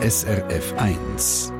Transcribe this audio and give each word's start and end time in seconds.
SRF 0.00 0.74
1. 0.76 1.52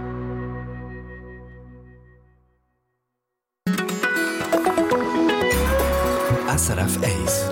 SRF 6.56 6.98
1. 7.03 7.51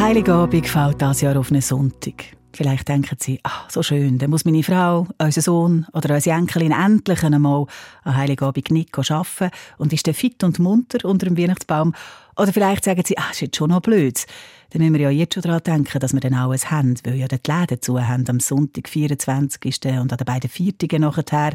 Heiligabend 0.00 0.66
fällt 0.66 1.00
dieses 1.00 1.20
Jahr 1.20 1.36
auf 1.38 1.52
einen 1.52 1.60
Sonntag. 1.60 2.24
Vielleicht 2.54 2.88
denken 2.88 3.16
Sie, 3.18 3.40
ach, 3.42 3.70
so 3.70 3.82
schön, 3.82 4.18
dann 4.18 4.30
muss 4.30 4.44
meine 4.44 4.62
Frau, 4.62 5.06
unser 5.18 5.40
Sohn 5.40 5.86
oder 5.92 6.14
unsere 6.14 6.36
Enkelin 6.36 6.72
endlich 6.72 7.22
einmal 7.22 7.66
an 8.04 8.16
Heiligabend 8.16 8.70
nicht 8.70 8.96
arbeiten 8.98 9.50
und 9.78 9.92
ist 9.92 10.06
dann 10.06 10.14
fit 10.14 10.44
und 10.44 10.58
munter 10.58 11.08
unter 11.08 11.26
dem 11.26 11.38
Weihnachtsbaum. 11.38 11.94
Oder 12.36 12.52
vielleicht 12.52 12.84
sagen 12.84 13.02
Sie, 13.04 13.16
ach, 13.16 13.32
ist 13.32 13.40
jetzt 13.40 13.56
schon 13.56 13.70
noch 13.70 13.80
blöd. 13.80 14.26
Dann 14.70 14.80
müssen 14.80 14.94
wir 14.94 15.00
ja 15.02 15.10
jetzt 15.10 15.34
schon 15.34 15.42
daran 15.42 15.62
denken, 15.62 15.98
dass 15.98 16.14
wir 16.14 16.20
dann 16.20 16.34
alles 16.34 16.70
haben, 16.70 16.94
weil 17.04 17.16
ja 17.16 17.28
die 17.28 17.38
Läden 17.46 17.82
zu 17.82 18.00
haben 18.00 18.26
am 18.28 18.40
Sonntag, 18.40 18.88
24. 18.88 19.60
und 19.84 20.12
an 20.12 20.16
den 20.16 20.24
beiden 20.24 20.48
Viertigen 20.48 21.02
nachher. 21.02 21.54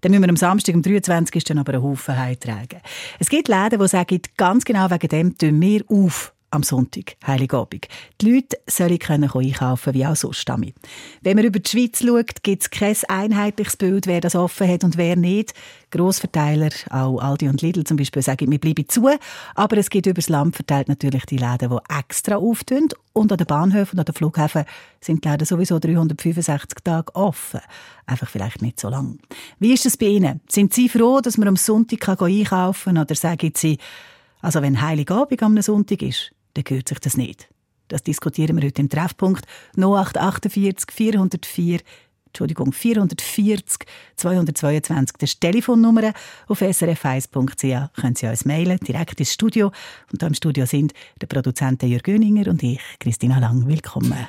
Dann 0.00 0.12
müssen 0.12 0.22
wir 0.22 0.28
am 0.28 0.36
Samstag, 0.36 0.74
am 0.74 0.82
23. 0.82 1.56
aber 1.56 1.74
einen 1.74 1.82
Haufen 1.82 2.16
heimtragen. 2.16 2.80
Es 3.18 3.28
gibt 3.28 3.48
Läden, 3.48 3.80
die 3.80 3.88
sagen, 3.88 4.20
ganz 4.36 4.64
genau 4.64 4.90
wegen 4.90 5.08
dem 5.08 5.38
tun 5.38 5.60
wir 5.60 5.82
auf 5.88 6.32
am 6.52 6.62
Sonntag, 6.62 7.16
Heiligabend. 7.26 7.88
Die 8.20 8.30
Leute 8.30 8.58
sollen 8.68 8.98
können 8.98 9.30
einkaufen 9.32 9.94
wie 9.94 10.06
auch 10.06 10.14
sonst 10.14 10.48
damit. 10.48 10.74
Wenn 11.22 11.36
man 11.36 11.46
über 11.46 11.58
die 11.58 11.68
Schweiz 11.68 12.04
schaut, 12.04 12.42
gibt 12.42 12.62
es 12.62 12.70
kein 12.70 12.96
einheitliches 13.08 13.76
Bild, 13.76 14.06
wer 14.06 14.20
das 14.20 14.34
offen 14.34 14.68
hat 14.68 14.84
und 14.84 14.96
wer 14.96 15.16
nicht. 15.16 15.54
Grossverteiler, 15.90 16.70
auch 16.90 17.18
Aldi 17.20 17.48
und 17.48 17.62
Lidl 17.62 17.84
zum 17.84 17.96
Beispiel, 17.96 18.22
sagen, 18.22 18.50
wir 18.50 18.58
bleiben 18.58 18.88
zu. 18.88 19.08
Aber 19.54 19.76
es 19.78 19.90
gibt 19.90 20.06
übers 20.06 20.28
Land 20.28 20.54
verteilt 20.56 20.88
natürlich 20.88 21.24
die 21.26 21.38
Läden, 21.38 21.70
die 21.70 21.98
extra 21.98 22.36
auftun. 22.36 22.88
Und 23.14 23.30
an 23.30 23.38
den 23.38 23.46
Bahnhöfen 23.46 23.98
und 23.98 24.00
an 24.00 24.04
den 24.06 24.14
Flughäfen 24.14 24.64
sind 25.00 25.24
die 25.24 25.28
Läden 25.28 25.46
sowieso 25.46 25.78
365 25.78 26.78
Tage 26.82 27.14
offen. 27.14 27.60
Einfach 28.06 28.28
vielleicht 28.28 28.62
nicht 28.62 28.80
so 28.80 28.88
lang. 28.88 29.18
Wie 29.58 29.72
ist 29.72 29.86
es 29.86 29.96
bei 29.96 30.06
Ihnen? 30.06 30.40
Sind 30.48 30.72
Sie 30.72 30.88
froh, 30.88 31.20
dass 31.20 31.38
man 31.38 31.48
am 31.48 31.56
Sonntag 31.56 32.08
einkaufen 32.08 32.94
kann? 32.94 33.04
Oder 33.04 33.14
sagen 33.14 33.52
Sie, 33.54 33.78
also 34.40 34.60
wenn 34.60 34.82
Heiligabend 34.82 35.42
am 35.42 35.60
Sonntag 35.62 36.02
ist, 36.02 36.32
dann 36.54 36.64
gehört 36.64 36.88
sich 36.88 36.98
das 36.98 37.16
nicht. 37.16 37.48
Das 37.88 38.02
diskutieren 38.02 38.56
wir 38.56 38.66
heute 38.66 38.80
im 38.80 38.88
Treffpunkt 38.88 39.46
0848 39.76 40.90
404 40.90 41.80
Entschuldigung, 42.32 42.72
440 42.72 43.86
222. 44.16 45.16
Das 45.18 45.30
ist 45.30 45.42
die 45.42 45.46
Telefonnummer. 45.46 46.14
Auf 46.48 46.62
srf1.ch 46.62 48.00
können 48.00 48.14
Sie 48.14 48.26
uns 48.26 48.44
mailen, 48.46 48.78
direkt 48.78 49.20
ins 49.20 49.34
Studio. 49.34 49.70
Und 50.10 50.22
da 50.22 50.28
im 50.28 50.34
Studio 50.34 50.64
sind 50.64 50.94
der 51.20 51.26
Produzent 51.26 51.82
Jörg 51.82 52.02
Göninger 52.02 52.50
und 52.50 52.62
ich, 52.62 52.80
Christina 52.98 53.38
Lang. 53.38 53.68
Willkommen. 53.68 54.26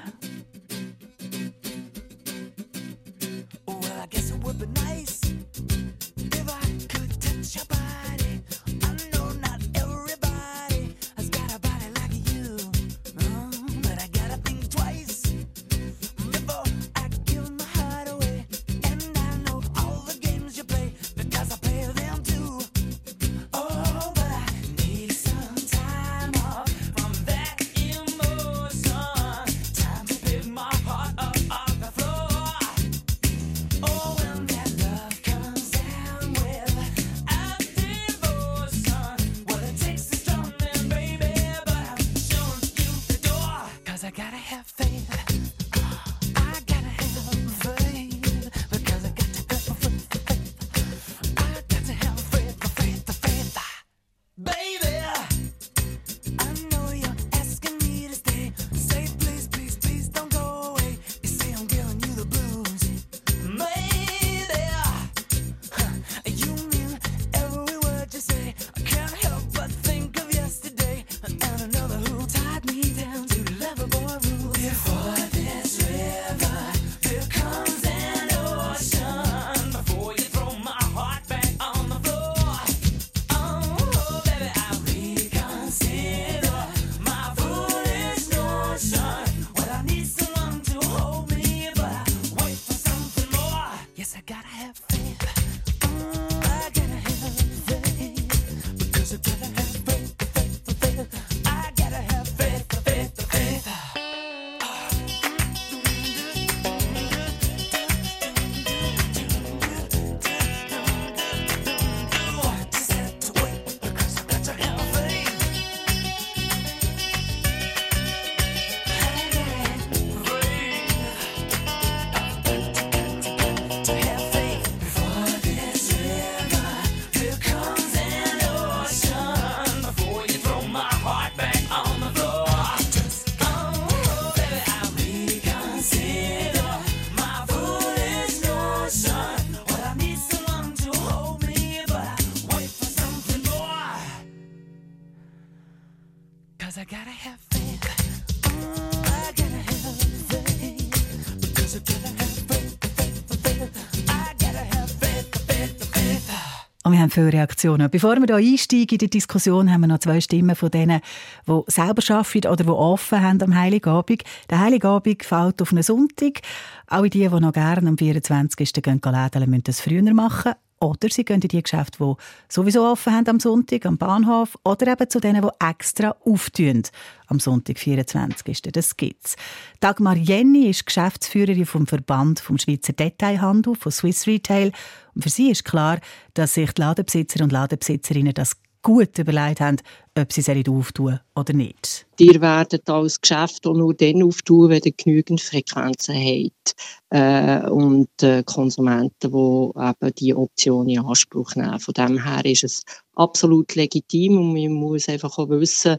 Viele 157.13 157.33
Reaktionen. 157.33 157.89
Bevor 157.89 158.15
wir 158.17 158.37
hier 158.37 158.53
einsteigen 158.53 158.89
in 158.91 158.97
die 158.97 159.09
Diskussion, 159.09 159.71
haben 159.71 159.81
wir 159.81 159.87
noch 159.87 159.99
zwei 159.99 160.19
Stimmen 160.19 160.55
von 160.55 160.71
denen, 160.71 161.01
die 161.47 161.61
selber 161.67 162.01
arbeiten 162.15 162.47
oder 162.47 162.63
die 162.63 162.69
offen 162.69 163.21
haben 163.21 163.41
am 163.41 163.55
Heiligabend. 163.55 164.23
Der 164.49 164.59
Heiligabend 164.59 165.23
fällt 165.23 165.61
auf 165.61 165.71
einen 165.71 165.83
Sonntag. 165.83 166.41
Alle 166.87 167.09
die, 167.09 167.29
die 167.29 167.39
noch 167.39 167.53
gerne 167.53 167.87
am 167.87 167.97
24. 167.97 168.73
gehen 168.73 169.01
lädeln, 169.03 169.49
müssen 169.49 169.63
das 169.63 169.81
früher 169.81 170.13
machen. 170.13 170.53
Oder 170.83 171.07
sie 171.09 171.23
gehen 171.23 171.41
in 171.41 171.47
die 171.47 171.63
Geschäfte, 171.63 171.97
die 171.99 172.13
sowieso 172.49 172.85
offen 172.85 173.13
haben 173.13 173.27
am 173.29 173.39
Sonntag, 173.39 173.85
am 173.85 173.97
Bahnhof. 173.97 174.57
Oder 174.65 174.91
eben 174.91 175.09
zu 175.09 175.21
denen, 175.21 175.41
die 175.41 175.65
extra 175.65 176.13
auftun 176.25 176.83
am 177.27 177.39
Sonntag, 177.39 177.79
24. 177.79 178.61
Das 178.63 178.97
gibt's. 178.97 179.37
Dagmar 179.79 180.17
Jenny 180.17 180.67
ist 180.67 180.85
Geschäftsführerin 180.85 181.65
vom 181.65 181.87
Verband 181.87 182.41
vom 182.41 182.57
Schweizer 182.57 182.91
Detailhandel, 182.91 183.75
von 183.75 183.91
Swiss 183.93 184.27
Retail. 184.27 184.73
Und 185.15 185.23
für 185.23 185.29
sie 185.29 185.51
ist 185.51 185.63
klar, 185.63 185.99
dass 186.33 186.55
sich 186.55 186.73
die 186.73 186.81
Ladenbesitzer 186.81 187.41
und 187.43 187.53
Ladenbesitzerinnen 187.53 188.33
das 188.33 188.57
gut 188.83 189.17
überlegt 189.17 189.61
haben, 189.61 189.77
ob 190.15 190.31
sie 190.31 190.41
es 190.41 190.69
auftun 190.69 191.19
oder 191.35 191.53
nicht. 191.53 192.05
Ihr 192.19 192.39
werdet 192.41 192.87
als 192.89 193.19
Geschäft 193.19 193.65
auch 193.65 193.73
nur 193.73 193.95
dann 193.95 194.21
auftun, 194.21 194.69
wenn 194.69 194.81
ihr 194.83 194.91
genügend 194.91 195.41
Frequenzen 195.41 196.15
habt 196.15 196.75
äh, 197.09 197.67
und 197.69 198.09
äh, 198.21 198.43
Konsumenten, 198.45 199.31
die 199.31 199.37
eben 199.37 200.13
diese 200.19 200.37
Option 200.37 200.89
in 200.89 200.99
Anspruch 200.99 201.55
nehmen. 201.55 201.79
Von 201.79 201.93
dem 201.95 202.23
her 202.23 202.45
ist 202.45 202.65
es 202.65 202.83
absolut 203.15 203.73
legitim 203.73 204.37
und 204.37 204.53
man 204.53 204.73
muss 204.73 205.09
einfach 205.09 205.37
auch 205.39 205.49
wissen, 205.49 205.97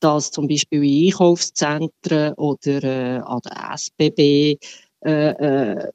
dass 0.00 0.30
zum 0.30 0.46
Beispiel 0.46 0.84
in 0.84 1.06
Einkaufszentren 1.06 2.34
oder 2.34 2.84
äh, 2.84 3.18
an 3.18 3.40
der 3.44 3.72
SBB 3.74 4.58
äh, 5.04 5.30
äh, 5.30 5.90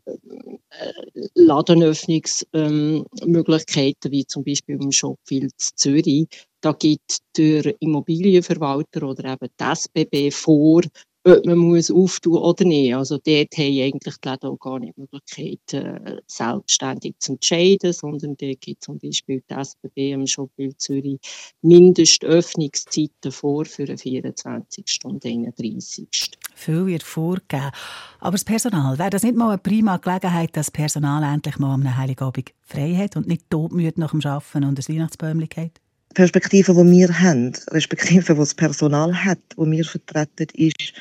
Ladenöffnungsmöglichkeiten, 1.35 4.11
wie 4.11 4.25
zum 4.25 4.43
Beispiel 4.43 4.81
im 4.81 4.91
Shopfield 4.91 5.53
Zürich. 5.57 6.27
Da 6.61 6.71
gibt 6.73 7.19
der 7.37 7.79
Immobilienverwalter 7.81 9.03
oder 9.03 9.33
eben 9.33 9.49
die 9.59 9.63
SBB 9.63 10.31
vor, 10.31 10.81
ob 11.23 11.45
man 11.45 11.57
muss 11.57 11.91
auftun 11.91 12.37
oder 12.37 12.65
nicht. 12.65 12.95
Also 12.95 13.17
dort 13.17 13.57
haben 13.57 13.81
eigentlich 13.81 14.17
die 14.17 14.29
Läden 14.29 14.49
auch 14.49 14.59
gar 14.59 14.79
nicht 14.79 14.95
die 14.95 15.01
Möglichkeit, 15.01 15.73
äh, 15.73 16.21
selbstständig 16.27 17.15
zu 17.19 17.33
entscheiden, 17.33 17.93
sondern 17.93 18.35
dort 18.37 18.61
gibt 18.61 18.83
zum 18.83 18.97
Beispiel 18.99 19.43
die 19.49 19.53
SBB 19.53 20.13
im 20.13 20.25
Shopbild 20.25 20.79
Zürich 20.79 21.19
Mindestöffnungszeiten 21.61 23.31
vor 23.31 23.65
für 23.65 23.85
den 23.85 23.97
24. 23.97 24.99
und 25.03 25.25
31. 25.25 26.07
Viel 26.53 26.85
wird 26.87 27.03
vorgegeben. 27.03 27.71
Aber 28.19 28.31
das 28.31 28.43
Personal, 28.43 28.99
wäre 28.99 29.09
das 29.09 29.23
nicht 29.23 29.35
mal 29.35 29.49
eine 29.49 29.57
prima 29.57 29.97
Gelegenheit, 29.97 30.55
dass 30.55 30.67
das 30.67 30.71
Personal 30.71 31.23
endlich 31.23 31.57
mal 31.57 31.73
am 31.73 31.97
Heiligabend 31.97 32.51
frei 32.61 32.95
hat 32.95 33.15
und 33.15 33.27
nicht 33.27 33.49
todmüde 33.49 33.99
nach 33.99 34.11
dem 34.11 34.21
Arbeiten 34.25 34.65
und 34.65 34.77
das 34.77 34.89
Weihnachtsbäumchen 34.89 35.49
geht? 35.49 35.81
Perspektive, 36.13 36.73
die 36.73 36.91
wir 36.91 37.19
haben, 37.19 37.53
respektive 37.69 38.33
die 38.33 38.39
das 38.39 38.53
Personal 38.53 39.23
hat, 39.23 39.39
die 39.57 39.71
wir 39.71 39.85
vertreten, 39.85 40.47
ist, 40.53 40.93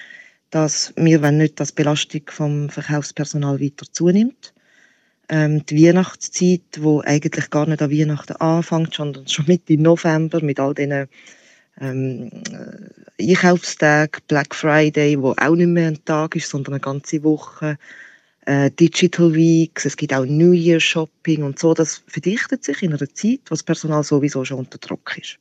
dass 0.50 0.92
wir 0.96 1.22
wenn 1.22 1.38
nicht, 1.38 1.58
dass 1.58 1.74
die 1.74 1.82
Belastung 1.82 2.22
vom 2.28 2.68
Verkaufspersonal 2.70 3.60
weiter 3.60 3.86
zunimmt. 3.90 4.52
Ähm, 5.28 5.64
die 5.66 5.86
Weihnachtszeit, 5.86 6.80
wo 6.80 7.00
eigentlich 7.00 7.50
gar 7.50 7.66
nicht 7.66 7.82
an 7.82 7.90
Weihnachten 7.90 8.36
anfängt, 8.36 8.94
sondern 8.94 9.28
schon 9.28 9.46
Mitte 9.46 9.76
November 9.76 10.42
mit 10.42 10.58
all 10.58 10.74
diesen 10.74 11.08
ähm, 11.80 12.30
äh, 13.18 13.30
Einkaufstagen, 13.30 14.22
Black 14.28 14.54
Friday, 14.54 15.20
wo 15.20 15.34
auch 15.36 15.54
nicht 15.54 15.66
mehr 15.66 15.88
ein 15.88 16.04
Tag 16.04 16.36
ist, 16.36 16.50
sondern 16.50 16.74
eine 16.74 16.80
ganze 16.80 17.22
Woche, 17.22 17.78
äh, 18.46 18.70
Digital 18.70 19.34
Weeks, 19.34 19.84
es 19.84 19.96
gibt 19.96 20.14
auch 20.14 20.24
New 20.24 20.52
Year 20.52 20.80
Shopping 20.80 21.42
und 21.42 21.58
so. 21.58 21.74
Das 21.74 22.02
verdichtet 22.06 22.64
sich 22.64 22.82
in 22.82 22.92
einer 22.92 23.14
Zeit, 23.14 23.40
wo 23.46 23.50
das 23.50 23.62
Personal 23.62 24.02
sowieso 24.02 24.44
schon 24.44 24.58
unter 24.58 24.78
Druck 24.78 25.16
ist. 25.18 25.38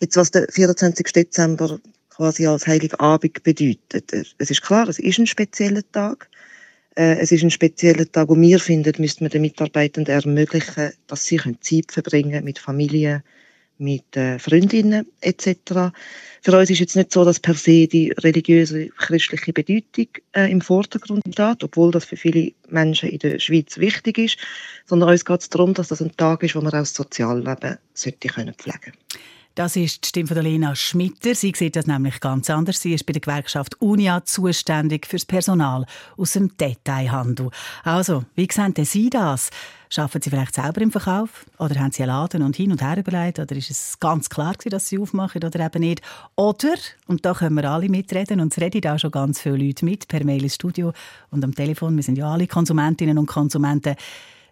Jetzt, 0.00 0.16
was 0.16 0.30
der 0.30 0.46
24. 0.50 1.06
Dezember 1.12 1.80
quasi 2.10 2.46
als 2.46 2.66
Heiligabend 2.66 3.42
bedeutet. 3.42 4.34
Es 4.38 4.50
ist 4.50 4.62
klar, 4.62 4.88
es 4.88 4.98
ist 4.98 5.18
ein 5.18 5.26
spezieller 5.26 5.82
Tag. 5.92 6.28
Äh, 6.96 7.18
es 7.18 7.32
ist 7.32 7.42
ein 7.42 7.50
spezieller 7.50 8.10
Tag, 8.10 8.28
wo 8.28 8.36
wir 8.36 8.58
finden, 8.58 8.94
müsste 8.98 9.24
man 9.24 9.30
den 9.30 9.42
Mitarbeitenden 9.42 10.12
ermöglichen, 10.12 10.92
dass 11.06 11.24
sie 11.24 11.40
Zeit 11.60 11.92
verbringen 11.92 12.44
mit 12.44 12.58
Familie, 12.58 13.22
mit 13.78 14.16
äh, 14.16 14.38
Freundinnen 14.38 15.06
etc. 15.20 15.92
Für 16.42 16.58
uns 16.58 16.70
ist 16.70 16.78
jetzt 16.80 16.96
nicht 16.96 17.12
so, 17.12 17.24
dass 17.24 17.40
per 17.40 17.54
se 17.54 17.86
die 17.86 18.12
religiöse 18.18 18.88
christliche 18.88 19.52
Bedeutung 19.52 20.08
äh, 20.32 20.50
im 20.50 20.60
Vordergrund 20.60 21.22
steht, 21.32 21.64
obwohl 21.64 21.90
das 21.90 22.04
für 22.04 22.16
viele 22.16 22.52
Menschen 22.68 23.08
in 23.08 23.18
der 23.18 23.38
Schweiz 23.38 23.78
wichtig 23.78 24.18
ist, 24.18 24.38
sondern 24.86 25.08
uns 25.10 25.24
geht 25.24 25.40
es 25.40 25.48
darum, 25.48 25.74
dass 25.74 25.88
das 25.88 26.02
ein 26.02 26.16
Tag 26.16 26.42
ist, 26.42 26.54
wo 26.54 26.60
man 26.60 26.72
auch 26.72 26.78
das 26.78 26.94
Sozialleben 26.94 27.78
sollte 27.94 28.28
können 28.28 28.54
pflegen 28.54 28.92
das 29.58 29.74
ist 29.74 30.04
die 30.04 30.08
Stimme 30.08 30.28
von 30.28 30.38
Lena 30.38 30.76
Schmitter. 30.76 31.34
Sie 31.34 31.52
sieht 31.52 31.74
das 31.74 31.88
nämlich 31.88 32.20
ganz 32.20 32.48
anders. 32.48 32.80
Sie 32.80 32.94
ist 32.94 33.04
bei 33.06 33.12
der 33.12 33.20
Gewerkschaft 33.20 33.80
Unia 33.82 34.24
zuständig 34.24 35.04
fürs 35.04 35.24
Personal 35.24 35.84
aus 36.16 36.34
dem 36.34 36.56
Detailhandel. 36.56 37.50
Also, 37.82 38.22
wie 38.36 38.46
sehen 38.48 38.74
denn 38.74 38.84
Sie 38.84 39.10
das? 39.10 39.50
Arbeiten 39.96 40.22
Sie 40.22 40.30
vielleicht 40.30 40.54
selber 40.54 40.80
im 40.80 40.92
Verkauf? 40.92 41.44
Oder 41.58 41.80
haben 41.80 41.90
Sie 41.90 42.04
einen 42.04 42.12
Laden 42.12 42.42
und 42.44 42.54
hin 42.54 42.70
und 42.70 42.82
her 42.82 42.98
überlegt? 42.98 43.40
Oder 43.40 43.56
ist 43.56 43.72
es 43.72 43.98
ganz 43.98 44.30
klar 44.30 44.54
dass 44.66 44.86
Sie 44.86 44.98
aufmachen 44.98 45.42
oder 45.42 45.58
eben 45.58 45.80
nicht? 45.80 46.02
Oder, 46.36 46.76
und 47.08 47.26
da 47.26 47.34
können 47.34 47.56
wir 47.56 47.68
alle 47.68 47.88
mitreden, 47.88 48.40
und 48.40 48.52
es 48.52 48.62
reden 48.62 48.86
auch 48.88 48.98
schon 49.00 49.10
ganz 49.10 49.40
viele 49.40 49.56
Leute 49.56 49.84
mit, 49.84 50.06
per 50.06 50.22
Mail 50.24 50.44
ins 50.44 50.54
Studio 50.54 50.92
und 51.30 51.42
am 51.42 51.52
Telefon, 51.52 51.96
wir 51.96 52.04
sind 52.04 52.16
ja 52.16 52.32
alle 52.32 52.46
Konsumentinnen 52.46 53.18
und 53.18 53.26
Konsumenten, 53.26 53.96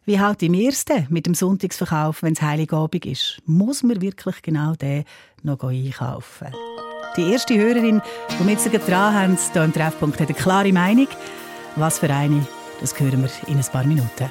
wie 0.07 0.21
halt 0.21 0.43
im 0.43 0.55
ersten 0.55 1.07
mit 1.11 1.27
dem 1.27 1.35
Sonntagsverkauf, 1.35 2.23
wenn 2.23 2.33
es 2.33 2.41
Heiligabend 2.41 3.05
ist? 3.05 3.43
Muss 3.45 3.83
man 3.83 4.01
wirklich 4.01 4.41
genau 4.41 4.75
den 4.75 5.05
noch 5.43 5.63
einkaufen? 5.65 6.49
Die 7.17 7.33
erste 7.33 7.59
Hörerin, 7.59 8.01
die 8.31 8.45
wir 8.45 8.53
jetzt 8.53 8.89
dran 8.89 9.15
haben, 9.15 9.37
hier 9.53 9.65
im 9.65 9.73
Treffpunkt, 9.73 10.21
hat 10.21 10.29
eine 10.29 10.39
klare 10.39 10.73
Meinung. 10.73 11.09
Was 11.75 11.99
für 11.99 12.09
eine, 12.11 12.47
das 12.81 12.99
hören 12.99 13.23
wir 13.23 13.31
in 13.49 13.59
ein 13.59 13.65
paar 13.65 13.85
Minuten. 13.85 14.31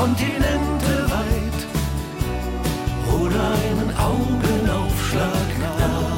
Kontinente 0.00 1.10
weit 1.10 1.60
oder 3.20 3.44
einen 3.64 3.90
Augenaufschlag 3.98 5.48
nah. 5.78 6.10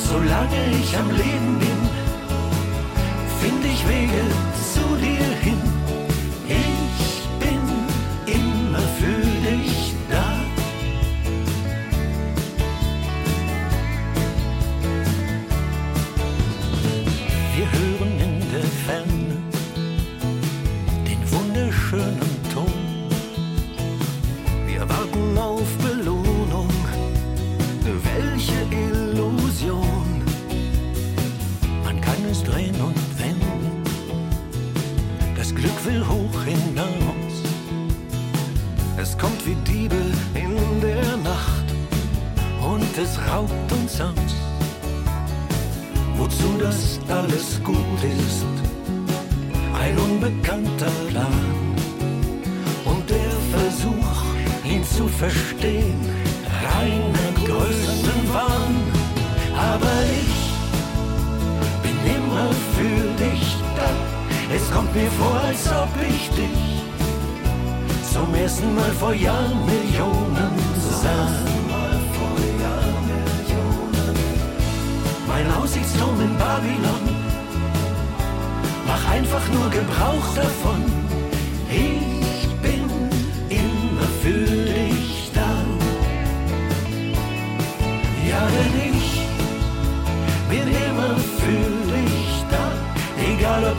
Solange 0.00 0.60
ich 0.80 0.98
am 0.98 1.08
Leben 1.10 1.58
bin, 1.60 1.80
finde 3.40 3.68
ich 3.68 3.88
Wege 3.88 4.31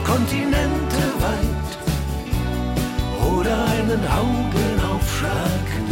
Kontinente 0.02 1.02
weit 1.20 1.70
oder 3.32 3.64
einen 3.66 4.02
Augenaufschlag 4.06 5.83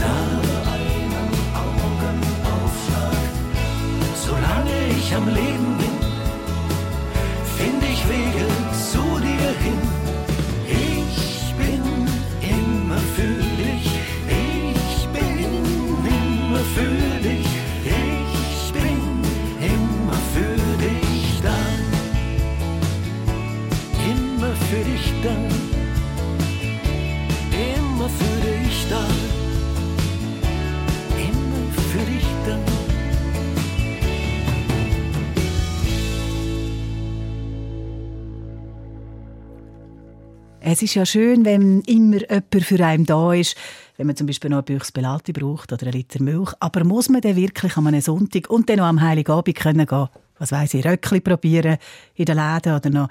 Es 40.73 40.81
ist 40.81 40.95
ja 40.95 41.05
schön, 41.05 41.45
wenn 41.45 41.83
immer 41.83 42.21
jemand 42.21 42.65
für 42.65 42.83
einen 42.83 43.05
da 43.05 43.35
ist, 43.35 43.59
wenn 43.99 44.07
man 44.07 44.17
zum 44.17 44.27
Beispiel 44.27 44.49
noch 44.49 44.61
ein 44.61 44.65
Büchs 44.65 44.91
Belati 44.91 45.35
braucht 45.35 45.71
oder 45.71 45.85
ein 45.87 45.93
Liter 45.93 46.23
Milch. 46.23 46.51
Aber 46.61 46.83
muss 46.83 47.11
man 47.11 47.21
dann 47.21 47.37
wirklich 47.37 47.77
an 47.77 47.89
einem 47.89 48.01
Sonntag 48.01 48.49
und 48.49 48.71
dann 48.71 48.79
noch 48.79 48.87
am 48.87 49.03
Heiligabend 49.03 49.55
können 49.55 49.85
gehen, 49.85 50.09
was 50.39 50.51
weiss 50.51 50.73
ich, 50.73 50.87
Röckli 50.87 51.21
probieren 51.21 51.77
in 52.15 52.25
den 52.25 52.39
Läden 52.39 52.75
oder 52.75 52.89
noch 52.89 53.11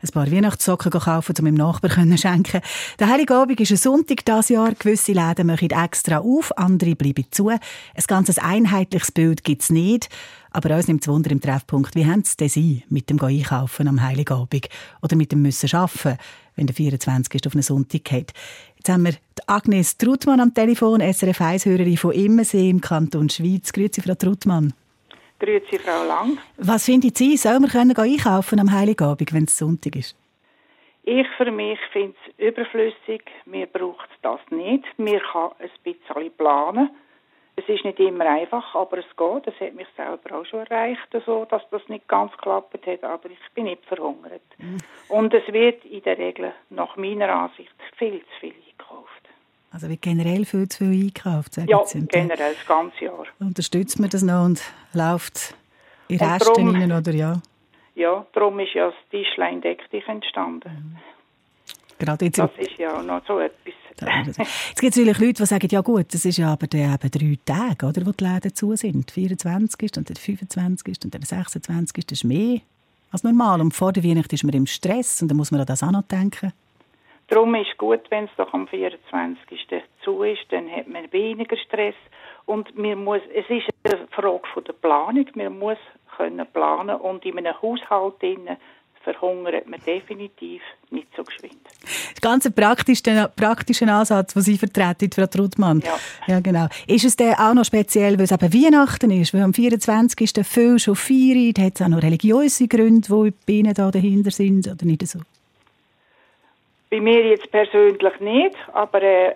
ein 0.00 0.08
paar 0.10 0.30
Weihnachtssocken 0.30 0.92
kaufen, 0.92 1.34
um 1.36 1.44
meinem 1.46 1.54
Nachbar 1.54 1.90
zu 1.90 2.16
schenken. 2.16 2.60
Der 3.00 3.08
Heiligabend 3.08 3.58
ist 3.58 3.72
ein 3.72 3.76
Sonntag 3.76 4.24
dieses 4.24 4.48
Jahr. 4.48 4.72
Gewisse 4.74 5.12
Läden 5.12 5.48
machen 5.48 5.70
extra 5.70 6.18
auf, 6.18 6.56
andere 6.56 6.94
bleiben 6.94 7.26
zu. 7.32 7.48
Ein 7.48 7.58
ganzes 8.06 8.38
einheitliches 8.38 9.10
Bild 9.10 9.42
gibt 9.42 9.62
es 9.62 9.70
nicht. 9.70 10.08
Aber 10.52 10.74
uns 10.74 10.88
nimmt 10.88 11.02
es 11.02 11.08
Wunder 11.08 11.30
im 11.30 11.40
Treffpunkt, 11.40 11.94
wie 11.94 12.06
haben 12.06 12.22
es 12.22 12.36
Sie 12.52 12.82
mit 12.88 13.08
dem 13.08 13.22
Einkaufen 13.22 13.86
am 13.86 14.02
Heiligabend 14.02 14.68
oder 15.02 15.16
mit 15.16 15.32
dem 15.32 15.42
Müssen 15.42 15.74
arbeiten, 15.74 16.18
wenn 16.56 16.66
der 16.66 16.74
24. 16.74 17.46
auf 17.46 17.54
einen 17.54 17.62
Sonntag 17.62 18.04
geht. 18.04 18.32
Jetzt 18.76 18.88
haben 18.88 19.04
wir 19.04 19.14
Agnes 19.46 19.96
Trutmann 19.96 20.40
am 20.40 20.54
Telefon, 20.54 21.00
SRF 21.00 21.40
1-Hörerin 21.40 21.96
von 21.96 22.12
Immensee 22.12 22.70
im 22.70 22.80
Kanton 22.80 23.28
Schweiz. 23.28 23.72
Grüezi, 23.72 24.00
Frau 24.00 24.14
Trutmann. 24.14 24.72
Grüezi, 25.38 25.78
Frau 25.78 26.04
Lang. 26.06 26.38
Was 26.56 26.84
finden 26.84 27.12
Sie, 27.14 27.36
soll 27.36 27.60
man 27.60 27.70
können 27.70 27.96
einkaufen 27.96 28.60
am 28.60 28.72
Heiligabend, 28.72 29.32
wenn 29.32 29.44
es 29.44 29.56
Sonntag 29.56 29.96
ist? 29.96 30.16
Ich 31.02 31.26
für 31.36 31.50
mich 31.50 31.78
finde 31.92 32.14
es 32.26 32.48
überflüssig. 32.48 33.22
Mir 33.46 33.66
braucht 33.66 34.08
das 34.22 34.40
nicht. 34.50 34.84
Mir 34.98 35.20
kann 35.32 35.50
ein 35.58 35.70
bisschen 35.82 36.30
planen. 36.36 36.90
Es 37.60 37.68
ist 37.68 37.84
nicht 37.84 38.00
immer 38.00 38.24
einfach, 38.26 38.74
aber 38.74 38.98
es 38.98 39.16
geht. 39.16 39.46
Das 39.46 39.60
hat 39.60 39.74
mich 39.74 39.86
selber 39.96 40.38
auch 40.38 40.46
schon 40.46 40.60
erreicht, 40.60 41.06
so, 41.26 41.44
dass 41.44 41.62
das 41.70 41.82
nicht 41.88 42.08
ganz 42.08 42.32
geklappt 42.32 42.86
hat. 42.86 43.04
Aber 43.04 43.28
ich 43.28 43.38
bin 43.54 43.64
nicht 43.64 43.84
verhungert. 43.84 44.40
Und 45.08 45.34
es 45.34 45.46
wird 45.52 45.84
in 45.84 46.02
der 46.02 46.16
Regel 46.16 46.52
nach 46.70 46.96
meiner 46.96 47.28
Ansicht 47.28 47.74
viel 47.98 48.20
zu 48.20 48.40
viel 48.40 48.54
eingekauft. 48.54 49.22
Also 49.72 49.88
wird 49.88 50.02
generell 50.02 50.44
viel 50.44 50.68
zu 50.68 50.84
viel 50.84 51.04
einkauft, 51.06 51.54
sagen 51.54 51.68
Ja, 51.68 51.84
Sie. 51.84 52.06
Generell 52.06 52.54
das 52.54 52.66
ganze 52.66 53.04
Jahr. 53.04 53.26
Unterstützt 53.38 54.00
man 54.00 54.08
das 54.08 54.22
noch 54.22 54.44
und 54.44 54.62
läuft 54.94 55.54
in 56.08 56.18
Resten 56.18 56.76
rein, 56.76 56.92
oder 56.92 57.12
ja? 57.12 57.40
Ja, 57.94 58.26
darum 58.32 58.58
ist 58.60 58.72
ja 58.72 58.86
das 58.86 58.94
Tischlein 59.10 59.60
deck 59.60 59.88
dich 59.90 60.06
entstanden. 60.08 60.98
Jetzt 62.00 62.38
Das 62.38 62.50
ist 62.58 62.78
ja 62.78 62.98
auch 62.98 63.02
noch 63.02 63.24
so 63.26 63.38
etwas. 63.38 63.74
Jetzt 64.00 64.80
gibt 64.80 64.92
es 64.92 64.96
natürlich 64.96 65.18
Leute, 65.18 65.42
die 65.42 65.46
sagen, 65.46 65.68
ja 65.70 65.80
gut, 65.82 66.14
das 66.14 66.24
ist 66.24 66.38
ja 66.38 66.52
aber 66.52 66.66
dann 66.66 66.94
eben 66.94 67.10
drei 67.10 67.38
Tage, 67.44 67.86
oder, 67.86 68.06
wo 68.06 68.12
die 68.12 68.24
Läden 68.24 68.54
zu 68.54 68.74
sind. 68.74 69.10
24. 69.10 69.96
und 69.98 70.08
der 70.08 70.16
25. 70.16 70.98
und 71.04 71.14
der 71.14 71.20
26. 71.20 72.06
Das 72.06 72.18
ist 72.18 72.24
mehr 72.24 72.60
als 73.12 73.24
normal. 73.24 73.60
Und 73.60 73.74
vor 73.74 73.92
der 73.92 74.04
Weihnacht 74.04 74.32
ist 74.32 74.44
man 74.44 74.54
im 74.54 74.66
Stress 74.66 75.20
und 75.20 75.28
dann 75.28 75.36
muss 75.36 75.50
man 75.50 75.60
an 75.60 75.66
das 75.66 75.82
auch 75.82 75.90
noch 75.90 76.02
denken. 76.02 76.52
Darum 77.28 77.54
ist 77.54 77.76
gut, 77.78 78.00
wenn 78.10 78.24
es 78.24 78.30
doch 78.36 78.52
am 78.54 78.66
24. 78.66 79.66
zu 80.02 80.22
ist, 80.22 80.40
dann 80.48 80.68
hat 80.70 80.88
man 80.88 81.12
weniger 81.12 81.56
Stress. 81.56 81.94
Und 82.46 82.76
muss, 82.76 83.20
es 83.32 83.48
ist 83.48 83.68
eine 83.84 84.08
Frage 84.08 84.42
von 84.52 84.64
der 84.64 84.72
Planung. 84.72 85.26
Man 85.34 85.58
muss 85.58 85.78
können 86.16 86.46
planen 86.52 86.96
und 86.96 87.24
in 87.24 87.38
einem 87.38 87.54
Haushalt 87.62 88.20
verhungert 89.02 89.66
man 89.66 89.80
definitiv 89.86 90.60
nicht 90.90 91.08
so 91.16 91.22
geschwind. 91.24 91.56
Ganz 92.20 92.44
ein 92.46 92.52
praktischer, 92.52 93.28
praktischer 93.28 93.88
Ansatz, 93.88 94.34
den 94.34 94.42
Sie 94.42 94.58
vertreten, 94.58 95.10
Frau 95.10 95.26
Trudmann. 95.26 95.80
Ja. 95.80 95.98
ja, 96.26 96.40
genau. 96.40 96.66
Ist 96.86 97.04
es 97.04 97.16
denn 97.16 97.34
auch 97.34 97.54
noch 97.54 97.64
speziell, 97.64 98.18
weil 98.18 98.24
es 98.24 98.32
eben 98.32 98.52
Weihnachten 98.52 99.10
ist, 99.10 99.32
weil 99.32 99.42
am 99.42 99.54
24. 99.54 100.46
viel 100.46 100.78
schon 100.78 100.96
feiern, 100.96 101.54
hat 101.58 101.74
es 101.76 101.82
auch 101.82 101.88
noch 101.88 102.02
religiöse 102.02 102.68
Gründe, 102.68 103.08
die 103.08 103.32
bei 103.46 103.52
Ihnen 103.54 103.74
da 103.74 103.90
dahinter 103.90 104.30
sind, 104.30 104.68
oder 104.68 104.84
nicht 104.84 105.06
so? 105.06 105.20
Bei 106.90 107.00
mir 107.00 107.24
jetzt 107.28 107.50
persönlich 107.50 108.20
nicht, 108.20 108.56
aber 108.72 109.00
äh, 109.02 109.34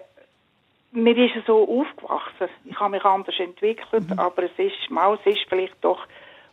mir 0.92 1.16
ist 1.16 1.36
es 1.36 1.46
so 1.46 1.62
aufgewachsen. 1.62 2.48
Ich 2.64 2.78
habe 2.78 2.90
mich 2.90 3.04
anders 3.04 3.38
entwickelt, 3.38 4.10
Mhm. 4.10 4.18
aber 4.18 4.42
es 4.44 4.50
ist, 4.58 4.90
mal, 4.90 5.16
es 5.24 5.34
ist 5.34 5.46
vielleicht 5.48 5.74
doch 5.80 6.00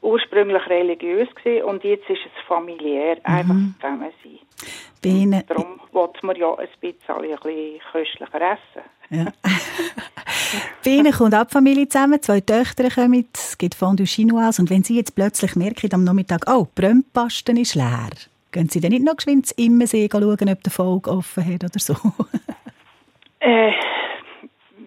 ursprünglich 0.01 0.65
religiös 0.67 1.27
gewesen 1.35 1.63
und 1.65 1.83
jetzt 1.83 2.09
ist 2.09 2.19
es 2.25 2.47
familiär, 2.47 3.15
Mhm. 3.17 3.21
einfach 3.23 3.55
zusammen 3.79 4.11
sein. 4.23 4.39
Bei 5.03 5.09
Ihnen, 5.09 5.43
Darum 5.47 5.79
wollte 5.91 6.25
man 6.25 6.35
ja 6.35 6.53
ein 6.55 6.67
bisschen, 6.79 7.15
ein 7.15 7.21
bisschen 7.29 7.79
köstlicher 7.91 8.41
essen. 8.41 8.83
ja. 9.09 9.25
bei 10.83 10.89
Ihnen 10.91 11.11
kommt 11.11 11.33
die 11.33 11.51
Familie 11.53 11.87
zusammen, 11.87 12.21
zwei 12.21 12.39
Töchter 12.41 12.89
kommen, 12.89 13.27
es 13.33 13.57
gibt 13.57 13.75
Fondue 13.75 14.05
Chinoise 14.05 14.61
und 14.61 14.69
wenn 14.69 14.83
Sie 14.83 14.95
jetzt 14.97 15.15
plötzlich 15.15 15.55
merken 15.55 15.89
am 15.93 16.03
Nachmittag, 16.03 16.45
oh, 16.47 16.67
die 16.75 16.81
Brömpasten 16.81 17.57
ist 17.57 17.75
leer, 17.75 18.09
gehen 18.51 18.69
Sie 18.69 18.79
dann 18.81 18.91
nicht 18.91 19.03
noch 19.05 19.15
geschwind 19.15 19.51
ins 19.51 19.51
Immensee 19.53 20.07
schauen, 20.11 20.49
ob 20.49 20.63
der 20.63 20.71
Volk 20.71 21.07
offen 21.07 21.45
hat 21.45 21.63
oder 21.63 21.79
so? 21.79 21.95
Äh, 23.39 23.71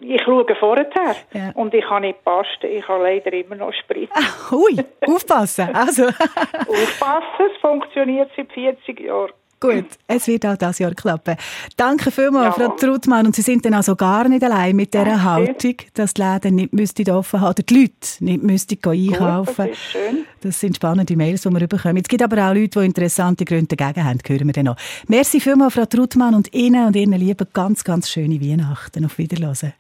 ich 0.09 0.23
schaue 0.23 0.47
vorher 0.59 0.87
Ja. 1.33 1.51
und 1.55 1.73
ich 1.75 1.85
habe 1.89 2.03
nicht 2.03 2.25
Pasten, 2.25 2.67
ich 2.71 2.87
habe 2.89 3.03
leider 3.05 3.33
immer 3.33 3.57
noch 3.57 3.73
Sprit. 3.73 4.11
Hui, 4.51 4.77
aufpassen. 5.07 5.69
Also, 5.75 6.07
Aufpassen, 6.07 7.51
es 7.55 7.61
funktioniert 7.61 8.31
seit 8.37 8.53
40 8.53 9.01
Jahren. 9.01 9.31
gut, 9.61 9.87
es 10.07 10.27
wird 10.29 10.45
auch 10.45 10.57
dieses 10.57 10.79
Jahr 10.79 10.93
klappen. 10.95 11.37
Danke 11.77 12.11
vielmals, 12.11 12.57
Ja. 12.59 12.69
Frau 12.69 12.77
Trudmann. 12.77 13.25
Und 13.27 13.35
Sie 13.35 13.41
sind 13.43 13.65
dann 13.65 13.73
also 13.75 13.97
gar 13.97 14.29
nicht 14.29 14.45
allein 14.45 14.77
mit 14.77 14.93
dieser 14.93 15.05
Danke. 15.07 15.25
Haltung, 15.25 15.77
dass 15.95 16.13
die 16.13 16.23
Läden 16.23 16.55
nicht 16.57 16.73
müssten 16.75 17.11
offen 17.11 17.41
haben 17.41 17.51
oder 17.51 17.63
die 17.63 17.75
Leute 17.81 18.25
nicht 18.25 18.43
müssten 18.43 18.79
gehen 18.81 19.07
Gut, 19.09 19.21
einkaufen. 19.21 19.55
das 19.57 19.71
ist 19.71 19.83
schön. 19.91 20.27
Das 20.43 20.61
sind 20.61 20.77
spannende 20.77 21.17
Mails, 21.17 21.43
die 21.43 21.51
wir 21.51 21.67
bekommen. 21.67 21.97
Es 21.97 22.09
gibt 22.09 22.23
aber 22.23 22.37
auch 22.51 22.55
Leute, 22.55 22.81
die 22.81 22.85
interessante 22.87 23.45
Gründe 23.47 23.75
dagegen 23.75 24.05
haben. 24.05 24.19
Hören 24.27 24.47
wir 24.47 24.53
dann 24.53 24.67
noch. 24.67 24.77
Merci 25.09 25.41
vielmals, 25.41 25.73
Frau 25.75 25.87
Trudmann, 25.87 26.35
und 26.35 26.53
Ihnen 26.53 26.87
und 26.87 26.95
Ihren 26.97 27.13
Lieben 27.15 27.47
ganz, 27.55 27.85
ganz 27.85 28.11
schöne 28.11 28.41
Weihnachten. 28.43 29.05
Auf 29.07 29.17
Wiederhören. 29.17 29.73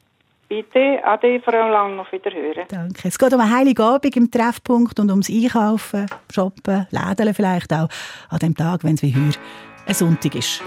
Bitte, 0.48 1.00
ade, 1.02 1.40
Frau 1.40 1.68
Lang, 1.68 1.98
auf 1.98 2.12
Wiederhören. 2.12 2.66
Danke. 2.68 3.08
Es 3.08 3.18
geht 3.18 3.32
um 3.32 3.40
einen 3.40 3.54
Heiligabend 3.54 4.16
im 4.16 4.30
Treffpunkt 4.30 5.00
und 5.00 5.10
ums 5.10 5.30
Einkaufen, 5.30 6.06
Shoppen, 6.32 6.86
Läden 6.90 7.34
vielleicht 7.34 7.72
auch. 7.72 7.88
An 8.28 8.38
dem 8.38 8.54
Tag, 8.54 8.84
wenn 8.84 8.94
es 8.94 9.02
wie 9.02 9.14
heute 9.14 9.38
ein 9.86 9.94
Sonntag 9.94 10.34
ist. 10.34 10.62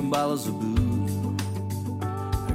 Some 0.00 0.08
bottles 0.08 0.46
of 0.46 0.58
booze. 0.58 1.12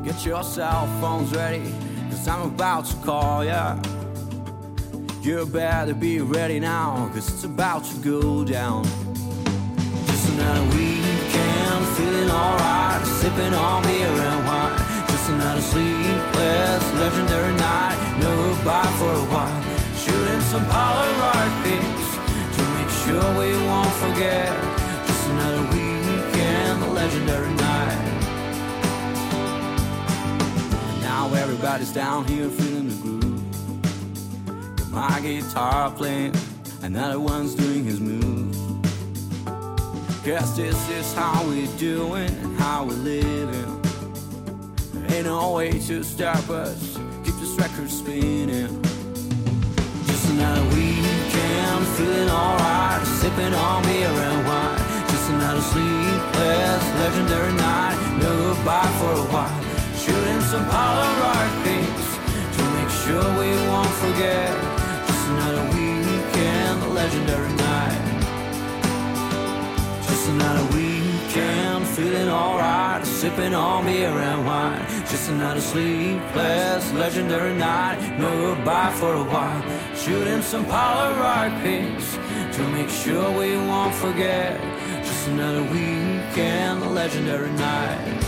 Get 0.04 0.26
your 0.26 0.44
cell 0.44 0.88
phones 1.00 1.32
ready, 1.32 1.62
cause 2.10 2.28
I'm 2.28 2.48
about 2.54 2.86
to 2.86 2.96
call 3.06 3.46
ya. 3.46 3.78
You 5.22 5.46
better 5.46 5.94
be 5.94 6.22
ready 6.22 6.60
now, 6.60 7.08
cause 7.14 7.30
it's 7.30 7.44
about 7.44 7.84
to 7.86 7.96
go 7.98 8.44
down. 8.44 8.84
Just 10.08 10.30
another 10.34 10.66
weekend, 10.76 11.82
feeling 11.96 12.32
alright, 12.32 13.06
sipping 13.20 13.54
on 13.54 13.84
beer 13.84 14.08
and 14.08 14.42
wine. 14.48 14.76
Just 15.10 15.30
another 15.30 15.62
sleepless, 15.62 16.84
legendary 17.02 17.56
night, 17.58 17.98
no 18.22 18.32
goodbye 18.56 18.92
for 18.98 19.14
a 19.24 19.26
while. 19.34 19.62
Shooting 20.04 20.42
some 20.50 20.66
Polaroid 20.66 21.52
pics 21.64 22.08
to 22.56 22.62
make 22.76 22.92
sure 23.04 23.26
we 23.38 23.50
won't 23.68 23.94
forget. 24.02 24.85
Legendary 27.06 27.54
night. 27.54 28.20
Now 31.02 31.32
everybody's 31.36 31.94
down 31.94 32.26
here 32.26 32.50
feeling 32.50 32.90
the 32.90 32.96
groove. 32.96 34.76
Got 34.78 34.90
my 34.90 35.20
guitar 35.22 35.92
playing, 35.92 36.34
another 36.82 37.20
one's 37.20 37.54
doing 37.54 37.84
his 37.84 38.00
move. 38.00 38.56
Guess 40.24 40.58
this 40.58 40.90
is 40.90 41.14
how 41.14 41.48
we 41.48 41.68
doing 41.78 42.34
and 42.42 42.58
how 42.58 42.86
we 42.86 42.96
living. 42.96 43.82
Ain't 45.10 45.28
no 45.28 45.52
way 45.52 45.78
to 45.78 46.02
stop 46.02 46.50
us. 46.50 46.98
Keep 47.24 47.36
this 47.36 47.56
record 47.60 47.92
spinning. 47.92 48.82
Just 50.08 50.32
another 50.32 50.64
weekend, 50.74 51.88
feeling 51.98 52.30
alright, 52.32 53.06
sipping 53.06 53.54
on 53.54 53.84
beer 53.84 54.08
and 54.08 54.48
wine. 54.48 54.95
Just 55.36 55.44
another 55.44 55.62
sleepless, 55.62 56.84
legendary 57.02 57.54
night. 57.56 57.98
No 58.22 58.54
goodbye 58.54 58.92
for 59.00 59.12
a 59.12 59.26
while. 59.34 59.64
Shooting 59.98 60.40
some 60.40 60.66
Polaroid 60.66 61.52
pics 61.64 62.08
to 62.56 62.64
make 62.76 62.90
sure 63.04 63.26
we 63.42 63.52
won't 63.68 63.96
forget. 64.04 64.56
Just 65.08 65.28
another 65.28 65.64
weekend, 65.76 66.94
legendary 66.94 67.54
night. 67.54 68.02
Just 70.08 70.30
another 70.30 70.64
weekend, 70.74 71.86
feeling 71.88 72.30
alright, 72.30 73.06
sipping 73.06 73.54
on 73.54 73.84
beer 73.84 74.08
and 74.08 74.46
wine. 74.46 74.86
Just 75.10 75.30
another 75.32 75.60
sleepless, 75.60 76.94
legendary 76.94 77.56
night. 77.56 78.00
No 78.18 78.32
goodbye 78.56 78.94
for 78.94 79.14
a 79.16 79.24
while. 79.24 79.62
Shooting 79.98 80.42
some 80.42 80.66
Polaroid 80.66 81.62
pics 81.62 82.18
to 82.56 82.64
make 82.70 82.90
sure 82.90 83.38
we 83.38 83.58
won't 83.58 83.94
forget. 83.96 84.75
Another 85.28 85.64
weekend, 85.64 86.84
a 86.84 86.90
legendary 86.90 87.52
night. 87.54 88.25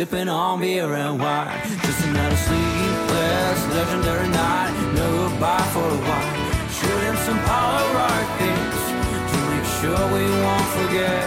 Sipping 0.00 0.30
on 0.30 0.60
beer 0.60 0.94
and 0.94 1.20
wine. 1.20 1.60
Just 1.84 2.06
another 2.06 2.40
sleepless, 2.48 3.60
legendary 3.76 4.28
night. 4.30 4.72
No 4.94 5.28
goodbye 5.28 5.68
for 5.74 5.88
a 5.98 6.00
while. 6.08 6.36
Shooting 6.78 7.18
some 7.26 7.40
Polaroid 7.48 8.28
pics 8.38 8.82
to 9.30 9.38
make 9.50 9.68
sure 9.78 10.02
we 10.16 10.24
won't 10.44 10.68
forget. 10.78 11.26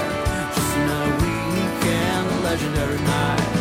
Just 0.56 0.74
another 0.82 1.14
weekend, 1.22 2.26
legendary 2.50 3.02
night. 3.16 3.52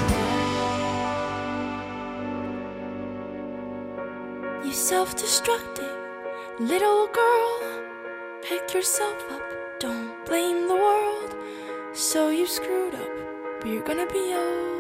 You 4.65 4.73
self 4.73 5.15
destructive 5.15 5.95
little 6.59 7.07
girl. 7.21 7.53
Pick 8.49 8.73
yourself 8.73 9.19
up, 9.31 9.43
don't 9.79 10.25
blame 10.25 10.69
the 10.69 10.75
world. 10.87 11.35
So 11.93 12.31
you 12.31 12.47
screwed 12.47 12.95
up, 12.95 13.13
but 13.61 13.69
you're 13.69 13.85
gonna 13.85 14.07
be 14.07 14.33
okay. 14.35 14.72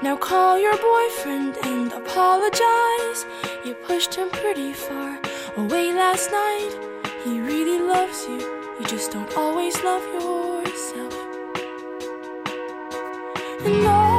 Now 0.00 0.16
call 0.16 0.56
your 0.60 0.76
boyfriend 0.78 1.56
and 1.64 1.92
apologize. 1.92 3.26
You 3.64 3.74
pushed 3.74 4.14
him 4.14 4.30
pretty 4.30 4.72
far 4.72 5.18
away 5.56 5.92
last 5.92 6.30
night. 6.30 6.70
He 7.24 7.40
really 7.40 7.80
loves 7.80 8.24
you, 8.28 8.38
you 8.78 8.86
just 8.86 9.10
don't 9.10 9.36
always 9.36 9.74
love 9.82 10.04
yourself. 10.14 11.14
And 13.66 13.86
all 13.88 14.17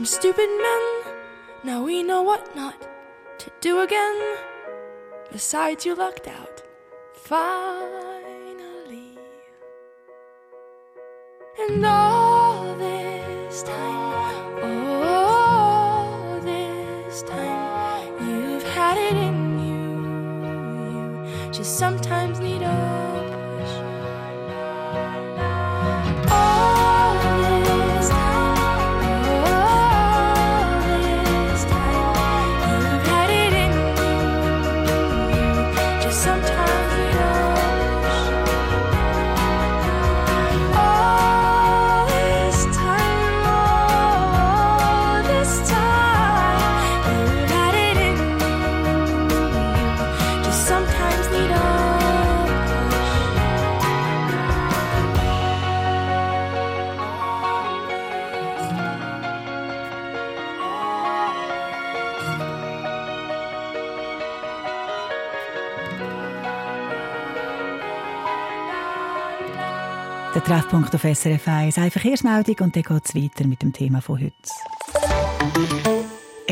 some 0.00 0.06
stupid 0.06 0.48
men. 0.48 1.02
Now 1.62 1.84
we 1.84 2.02
know 2.02 2.22
what 2.22 2.56
not 2.56 2.88
to 3.38 3.50
do 3.60 3.82
again. 3.82 4.38
Besides, 5.30 5.84
you 5.84 5.94
lucked 5.94 6.26
out. 6.26 6.62
Finally. 7.12 9.18
And 11.58 11.84
all 11.84 12.74
this 12.76 13.62
time, 13.62 14.64
all 14.64 16.40
this 16.40 17.22
time, 17.24 18.14
you've 18.26 18.62
had 18.62 18.96
it 18.96 19.16
in 19.28 19.58
you. 19.66 19.84
You 21.46 21.52
just 21.52 21.78
sometimes 21.78 22.40
Treffpunkt 70.50 70.92
auf 70.96 71.02
SRF 71.02 71.46
1. 71.46 71.78
Eine 71.78 71.92
Verkehrsmeldung 71.92 72.56
und 72.58 72.74
dann 72.74 72.82
geht 72.82 73.04
es 73.04 73.14
weiter 73.14 73.46
mit 73.46 73.62
dem 73.62 73.72
Thema 73.72 74.00
von 74.00 74.20
heute. 74.20 74.34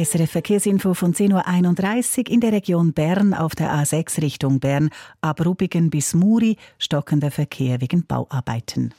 SRF 0.01 0.31
Verkehrsinfo 0.31 0.95
von 0.95 1.13
10.31 1.13 2.19
Uhr 2.19 2.31
in 2.33 2.41
der 2.41 2.53
Region 2.53 2.93
Bern 2.93 3.35
auf 3.35 3.57
der 3.57 3.75
A6 3.75 4.23
Richtung 4.23 4.61
Bern, 4.61 4.91
ab 5.21 5.45
Rubigen 5.45 5.91
bis 5.91 6.15
Muri, 6.15 6.59
stockender 6.79 7.33
Verkehr 7.33 7.81
wegen 7.81 8.07
Bauarbeiten. 8.07 8.95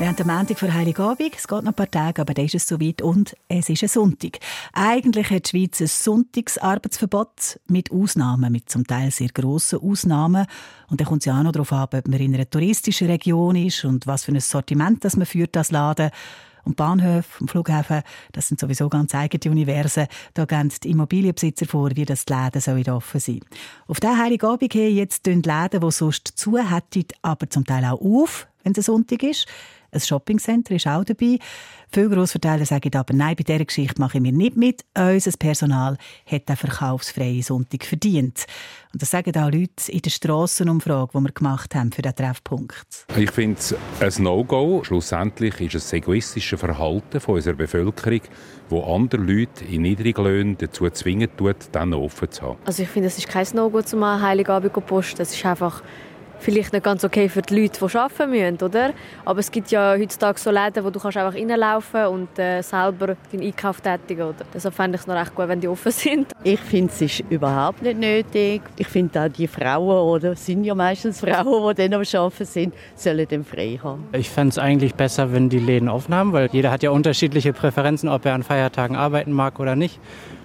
Wir 0.00 0.08
haben 0.08 0.16
den 0.16 0.28
Montag 0.28 0.58
vor 0.58 0.72
Heiligabend. 0.72 1.34
Es 1.36 1.46
geht 1.46 1.62
noch 1.62 1.72
ein 1.72 1.74
paar 1.74 1.90
Tage, 1.90 2.22
aber 2.22 2.32
dann 2.32 2.46
ist 2.46 2.54
es 2.54 2.66
soweit 2.66 3.02
und 3.02 3.36
es 3.48 3.68
ist 3.68 3.82
ein 3.82 3.88
Sonntag. 3.90 4.38
Eigentlich 4.72 5.28
hat 5.28 5.44
die 5.44 5.50
Schweiz 5.50 5.78
ein 5.82 5.88
Sonntagsarbeitsverbot 5.88 7.60
mit 7.66 7.92
Ausnahmen, 7.92 8.50
mit 8.50 8.70
zum 8.70 8.86
Teil 8.86 9.10
sehr 9.10 9.28
grossen 9.28 9.80
Ausnahmen. 9.80 10.46
Und 10.88 11.02
dann 11.02 11.06
kommt 11.06 11.20
es 11.20 11.26
ja 11.26 11.38
auch 11.38 11.42
noch 11.42 11.52
darauf 11.52 11.70
an, 11.74 11.88
ob 11.92 12.08
man 12.08 12.18
in 12.18 12.34
einer 12.34 12.48
touristischen 12.48 13.08
Region 13.08 13.56
ist 13.56 13.84
und 13.84 14.06
was 14.06 14.24
für 14.24 14.32
ein 14.32 14.40
Sortiment 14.40 15.04
das 15.04 15.18
man 15.18 15.26
führt, 15.26 15.54
das 15.54 15.70
Laden. 15.70 16.10
Und 16.64 16.76
Bahnhöfe 16.76 17.42
und 17.42 17.50
Flughäfen, 17.50 18.02
das 18.32 18.48
sind 18.48 18.58
sowieso 18.58 18.88
ganz 18.88 19.14
eigene 19.14 19.52
Universen. 19.52 20.06
Da 20.32 20.46
geben 20.46 20.72
die 20.82 20.90
Immobilienbesitzer 20.92 21.66
vor, 21.66 21.90
wie 21.94 22.06
das 22.06 22.24
die 22.24 22.32
Läden 22.32 22.62
sollen 22.62 22.88
offen 22.88 23.20
sein 23.20 23.40
Auf 23.86 24.00
diesen 24.00 24.18
Heiligabend 24.18 24.72
hin 24.72 24.96
jetzt 24.96 25.26
die 25.26 25.32
Läden, 25.32 25.80
die 25.80 25.90
sonst 25.90 26.26
zu 26.26 26.56
hätten, 26.56 27.04
aber 27.20 27.50
zum 27.50 27.66
Teil 27.66 27.84
auch 27.84 28.00
auf, 28.00 28.46
wenn 28.62 28.72
es 28.72 28.78
ein 28.78 28.82
Sonntag 28.82 29.22
ist. 29.22 29.46
Ein 29.92 30.00
Shoppingcenter 30.00 30.76
ist 30.76 30.86
auch 30.86 31.04
dabei. 31.04 31.38
Viele 31.92 32.10
Grossverteiler 32.10 32.64
sagen 32.64 32.94
aber, 32.94 33.12
nein, 33.12 33.34
bei 33.34 33.42
dieser 33.42 33.64
Geschichte 33.64 34.00
mache 34.00 34.18
ich 34.18 34.22
mir 34.22 34.30
nicht 34.30 34.56
mit. 34.56 34.84
Unser 34.96 35.32
Personal 35.36 35.98
hat 36.24 36.48
den 36.48 36.54
verkaufsfreien 36.54 37.42
Sonntag 37.42 37.84
verdient. 37.84 38.46
Und 38.92 39.02
das 39.02 39.10
sagen 39.10 39.36
auch 39.36 39.50
Leute 39.50 39.90
in 39.90 40.00
der 40.00 40.10
Strassenumfrage, 40.10 41.10
die 41.12 41.20
wir 41.20 41.32
gemacht 41.32 41.74
haben 41.74 41.90
für 41.90 42.02
diesen 42.02 42.14
Treffpunkt. 42.14 43.06
Ich 43.16 43.32
finde 43.32 43.58
es 43.58 44.16
ein 44.18 44.22
No-Go. 44.22 44.84
Schlussendlich 44.84 45.60
ist 45.60 45.74
es 45.74 45.84
das 45.84 45.92
egoistische 45.94 46.56
Verhalten 46.56 47.18
von 47.18 47.34
unserer 47.34 47.56
Bevölkerung, 47.56 48.20
wo 48.68 48.94
andere 48.94 49.22
Leute 49.22 49.64
in 49.64 49.82
Niedriglöhnen 49.82 50.56
dazu 50.56 50.88
zwingen 50.90 51.36
tut, 51.36 51.56
dann 51.72 51.92
offen 51.94 52.30
zu 52.30 52.42
haben. 52.42 52.58
Also 52.64 52.84
ich 52.84 52.88
finde, 52.88 53.08
es 53.08 53.18
ist 53.18 53.26
kein 53.26 53.46
No-Go, 53.52 53.82
zum 53.82 54.04
Heiligabend 54.04 54.72
zu 54.72 54.80
posten. 54.80 55.22
Es 55.22 55.34
ist 55.34 55.44
einfach 55.44 55.82
vielleicht 56.40 56.72
nicht 56.72 56.82
ganz 56.82 57.04
okay 57.04 57.28
für 57.28 57.42
die 57.42 57.60
Leute, 57.60 57.86
die 57.86 57.96
arbeiten 57.98 58.30
müssen, 58.30 58.62
oder? 58.62 58.92
Aber 59.24 59.40
es 59.40 59.50
gibt 59.50 59.70
ja 59.70 59.94
heutzutage 59.96 60.38
so 60.38 60.50
Läden, 60.50 60.84
wo 60.84 60.90
du 60.90 60.98
kannst 60.98 61.16
einfach 61.16 61.34
reinlaufen 61.38 62.06
und 62.06 62.38
äh, 62.38 62.62
selber 62.62 63.16
deinen 63.30 63.42
Einkauf 63.42 63.80
tätigen, 63.80 64.22
oder? 64.22 64.44
Deshalb 64.52 64.74
fände 64.74 64.96
ich 64.96 65.02
es 65.02 65.06
noch 65.06 65.14
recht 65.14 65.34
gut, 65.34 65.48
wenn 65.48 65.60
die 65.60 65.68
offen 65.68 65.92
sind. 65.92 66.32
Ich 66.42 66.60
finde, 66.60 66.90
es 66.92 67.00
ist 67.02 67.20
überhaupt 67.28 67.82
nicht 67.82 67.98
nötig. 67.98 68.62
Ich 68.76 68.86
finde 68.88 69.22
auch 69.22 69.28
die 69.28 69.46
Frauen, 69.46 70.08
oder 70.08 70.34
sind 70.34 70.64
ja 70.64 70.74
meistens 70.74 71.20
Frauen, 71.20 71.74
die 71.76 71.88
dann 71.88 72.00
am 72.00 72.02
Arbeiten 72.02 72.44
sind, 72.44 72.74
sollen 72.96 73.26
dann 73.28 73.44
frei 73.44 73.78
haben. 73.82 74.04
Ich 74.12 74.30
fände 74.30 74.50
es 74.50 74.58
eigentlich 74.58 74.94
besser, 74.94 75.32
wenn 75.32 75.48
die 75.48 75.58
Läden 75.58 75.88
offen 75.88 76.14
haben, 76.14 76.32
weil 76.32 76.48
jeder 76.52 76.70
hat 76.70 76.82
ja 76.82 76.90
unterschiedliche 76.90 77.52
Präferenzen, 77.52 78.08
ob 78.08 78.24
er 78.24 78.34
an 78.34 78.42
Feiertagen 78.42 78.96
arbeiten 78.96 79.32
mag 79.32 79.60
oder 79.60 79.76
nicht, 79.76 80.00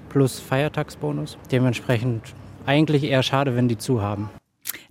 plus 0.10 0.39
Feiertagsbonus. 0.39 1.38
Dementsprechend 1.51 2.23
eigentlich 2.65 3.03
eher 3.03 3.23
schade, 3.23 3.55
wenn 3.55 3.67
die 3.67 3.77
zu 3.77 4.01
haben. 4.01 4.29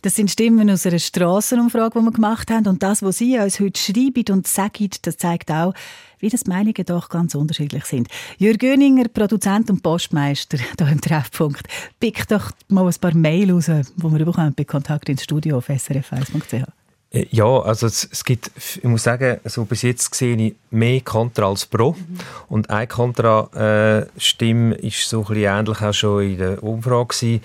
Das 0.02 0.14
sind 0.14 0.30
Stimmen 0.30 0.70
aus 0.70 0.86
einer 0.86 0.98
Strassenumfrage, 0.98 1.98
die 1.98 2.04
wir 2.04 2.12
gemacht 2.12 2.50
haben. 2.50 2.66
Und 2.66 2.82
das, 2.82 3.02
was 3.02 3.18
Sie 3.18 3.38
uns 3.38 3.60
heute 3.60 3.80
schreiben 3.80 4.24
und 4.30 4.46
sagen, 4.46 4.90
das 5.02 5.16
zeigt 5.16 5.50
auch, 5.50 5.74
wie 6.18 6.28
das 6.28 6.46
Meinungen 6.46 6.84
doch 6.86 7.08
ganz 7.08 7.34
unterschiedlich 7.34 7.84
sind. 7.84 8.08
Jürg 8.38 8.58
Göninger, 8.58 9.08
Produzent 9.08 9.70
und 9.70 9.82
Postmeister 9.82 10.58
hier 10.78 10.88
im 10.88 11.00
Treffpunkt, 11.00 11.66
pick 12.00 12.26
doch 12.28 12.50
mal 12.68 12.86
ein 12.86 12.94
paar 13.00 13.14
Mail 13.14 13.52
raus, 13.52 13.66
die 13.66 14.02
wir 14.02 14.24
bekommen 14.24 14.54
bei 14.56 14.64
Kontakt 14.64 15.08
ins 15.08 15.24
Studio 15.24 15.58
auf 15.58 15.68
srf1.ch. 15.68 16.66
Äh, 17.14 17.26
Ja, 17.30 17.60
also 17.60 17.86
es, 17.86 18.08
es 18.10 18.24
gibt, 18.24 18.50
ich 18.56 18.84
muss 18.84 19.04
sagen, 19.04 19.38
so 19.44 19.64
bis 19.64 19.82
jetzt 19.82 20.14
sehe 20.14 20.36
ich 20.36 20.54
mehr 20.70 21.00
Kontra 21.00 21.48
als 21.48 21.66
Pro. 21.66 21.92
Mhm. 21.92 22.18
Und 22.48 22.70
eine 22.70 22.86
Kontra-Stimme 22.86 24.74
ist 24.76 25.08
so 25.08 25.20
ein 25.20 25.26
bisschen 25.26 25.58
ähnlich 25.58 25.80
auch 25.80 25.92
schon 25.92 26.22
in 26.22 26.38
der 26.38 26.62
Umfrage 26.62 27.06
gewesen. 27.06 27.40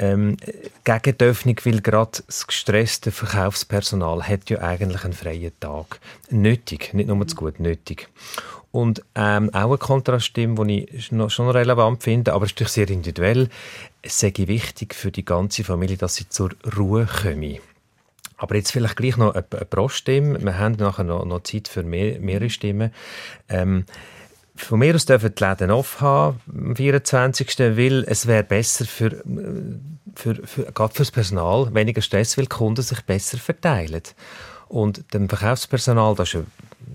Ähm, 0.00 0.38
gegen 0.84 1.18
die 1.18 1.24
Öffnung, 1.24 1.56
weil 1.64 1.82
gerade 1.82 2.22
das 2.26 2.46
gestresste 2.46 3.10
Verkaufspersonal 3.10 4.22
hat 4.26 4.48
ja 4.48 4.60
eigentlich 4.60 5.04
einen 5.04 5.12
freien 5.12 5.52
Tag. 5.60 6.00
Nötig, 6.30 6.94
nicht 6.94 7.08
nur 7.08 7.28
zu 7.28 7.36
gut, 7.36 7.60
nötig. 7.60 8.08
Und 8.72 9.02
ähm, 9.14 9.50
auch 9.52 9.68
eine 9.68 9.76
Kontrastimme, 9.78 10.64
die 10.66 10.84
ich 10.84 11.10
schon 11.28 11.50
relevant 11.50 12.02
finde, 12.02 12.32
aber 12.32 12.46
es 12.46 12.52
ist 12.52 12.54
natürlich 12.54 12.72
sehr 12.72 12.88
individuell. 12.88 13.50
Es 14.00 14.18
sei 14.18 14.32
wichtig 14.36 14.94
für 14.94 15.10
die 15.10 15.24
ganze 15.24 15.64
Familie, 15.64 15.98
dass 15.98 16.14
sie 16.14 16.28
zur 16.30 16.52
Ruhe 16.78 17.06
kommen. 17.06 17.58
Aber 18.38 18.54
jetzt 18.54 18.72
vielleicht 18.72 18.96
gleich 18.96 19.18
noch 19.18 19.34
eine, 19.34 19.44
eine 19.50 19.64
Pro-Stimme. 19.66 20.42
Wir 20.42 20.58
haben 20.58 20.76
nachher 20.76 21.04
noch, 21.04 21.26
noch 21.26 21.42
Zeit 21.42 21.68
für 21.68 21.82
mehr, 21.82 22.18
mehrere 22.20 22.48
Stimmen. 22.48 22.90
Ähm, 23.50 23.84
von 24.64 24.78
mir 24.78 24.94
aus 24.94 25.06
dürfen 25.06 25.34
die 25.36 25.44
Läden 25.44 25.70
offen 25.70 26.00
haben 26.00 26.40
am 26.54 26.76
24. 26.76 27.58
Weil 27.58 28.04
es 28.06 28.26
wäre 28.26 28.44
besser 28.44 28.84
für, 28.84 29.06
äh, 29.06 29.22
für, 30.14 30.34
für, 30.46 30.64
gerade 30.72 30.94
fürs 30.94 31.10
Personal, 31.10 31.72
weniger 31.74 32.02
Stress, 32.02 32.36
weil 32.38 32.44
die 32.44 32.48
Kunden 32.50 32.82
sich 32.82 33.00
besser 33.02 33.38
verteilen. 33.38 34.02
Und 34.68 35.12
dem 35.14 35.28
Verkaufspersonal, 35.28 36.14
das 36.14 36.34
ist 36.34 36.44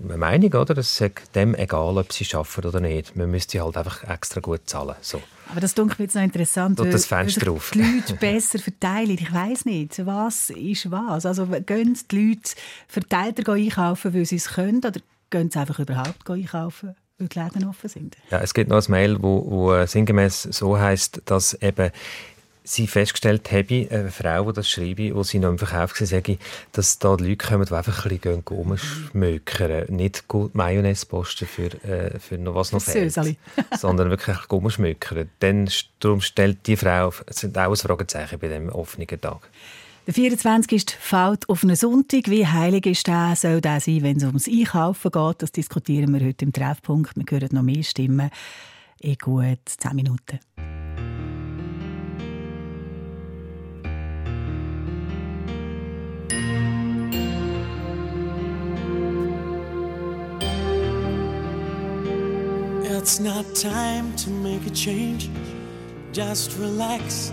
eine 0.04 0.16
Meinung, 0.16 0.52
oder? 0.54 0.78
Es 0.78 0.98
ist 1.00 1.12
dem 1.34 1.54
egal, 1.54 1.98
ob 1.98 2.12
sie 2.12 2.26
arbeiten 2.34 2.66
oder 2.68 2.80
nicht. 2.80 3.14
Man 3.16 3.30
müsste 3.30 3.62
halt 3.62 3.76
einfach 3.76 4.02
extra 4.04 4.40
gut 4.40 4.62
zahlen. 4.66 4.94
So. 5.02 5.22
Aber 5.50 5.60
das 5.60 5.74
dunkelt 5.74 5.98
mir 5.98 6.04
jetzt 6.06 6.14
noch 6.14 6.22
interessant. 6.22 6.78
Tut 6.78 6.92
das 6.92 7.10
weil- 7.10 7.18
weil 7.18 7.24
Fenster 7.30 7.50
auf. 7.52 7.70
Die 7.72 7.80
Leute 7.82 8.14
besser 8.20 8.58
verteilen. 8.58 9.10
Ich 9.20 9.32
weiß 9.32 9.66
nicht, 9.66 10.04
was 10.06 10.50
ist 10.50 10.90
was. 10.90 11.26
Also 11.26 11.46
gehen 11.46 11.98
die 12.10 12.28
Leute 12.28 12.50
verteilter 12.88 13.52
einkaufen, 13.52 14.14
weil 14.14 14.24
sie 14.24 14.36
es 14.36 14.48
können, 14.48 14.78
oder 14.78 15.00
gehen 15.30 15.50
sie 15.50 15.58
einfach 15.58 15.78
überhaupt 15.78 16.28
einkaufen, 16.30 16.96
weil 17.18 17.28
die 17.28 17.38
Läden 17.38 17.68
offen 17.68 17.88
sind? 17.88 18.16
Ja, 18.30 18.40
es 18.40 18.54
gibt 18.54 18.70
noch 18.70 18.76
ein 18.76 18.90
Mail, 18.90 19.22
wo, 19.22 19.44
wo 19.50 19.86
sinngemäß 19.86 20.42
so 20.42 20.78
heißt, 20.78 21.22
dass 21.24 21.54
eben 21.54 21.90
sie 22.66 22.86
festgestellt 22.86 23.50
habe, 23.52 23.86
eine 23.90 24.10
Frau, 24.10 24.50
die 24.50 24.54
das 24.54 24.68
schreibe, 24.68 25.14
wo 25.14 25.22
sie 25.22 25.38
noch 25.38 25.50
im 25.50 25.58
Verkauf 25.58 25.98
war, 25.98 26.06
sage, 26.06 26.38
dass 26.72 26.98
da 26.98 27.10
Leute 27.10 27.36
kommen, 27.36 27.64
die 27.64 27.72
einfach 27.72 28.04
ein 28.04 28.18
bisschen 28.18 28.40
rumschmökern. 28.40 29.94
Nicht 29.94 30.24
Mayonnaise 30.52 31.06
posten 31.06 31.46
für, 31.46 31.72
äh, 31.84 32.18
für 32.18 32.38
noch 32.38 32.56
was 32.56 32.72
noch 32.72 32.82
fehlt, 32.82 33.14
sondern 33.78 34.10
wirklich 34.10 34.50
rumschmökern. 34.50 35.30
Dann 35.38 35.70
darum 36.00 36.20
stellt 36.20 36.66
die 36.66 36.76
Frau, 36.76 37.12
es 37.26 37.36
sind 37.36 37.56
auch 37.56 37.70
ein 37.70 37.76
Fragezeichen 37.76 38.38
bei 38.38 38.48
dem 38.48 38.68
offenen 38.68 39.06
Tag. 39.06 39.48
Der 40.06 40.14
24. 40.14 40.86
fällt 41.00 41.48
auf 41.48 41.64
einen 41.64 41.74
Sonntag. 41.74 42.30
Wie 42.30 42.46
heilig 42.46 42.86
ist 42.86 43.08
der? 43.08 43.34
Soll 43.34 43.60
der 43.60 43.80
sein, 43.80 44.02
wenn 44.02 44.18
es 44.18 44.22
ums 44.22 44.46
Einkaufen 44.46 45.10
geht? 45.10 45.42
Das 45.42 45.50
diskutieren 45.50 46.14
wir 46.14 46.24
heute 46.24 46.44
im 46.44 46.52
Treffpunkt. 46.52 47.16
Wir 47.16 47.24
hören 47.28 47.48
noch 47.50 47.62
mehr 47.62 47.82
Stimmen 47.82 48.30
in 49.00 49.16
gut 49.16 49.58
10 49.66 49.96
Minuten. 49.96 50.38
It's 62.84 63.18
not 63.18 63.44
time 63.56 64.14
to 64.16 64.30
make 64.30 64.64
a 64.68 64.72
change. 64.72 65.28
Just 66.12 66.56
relax, 66.60 67.32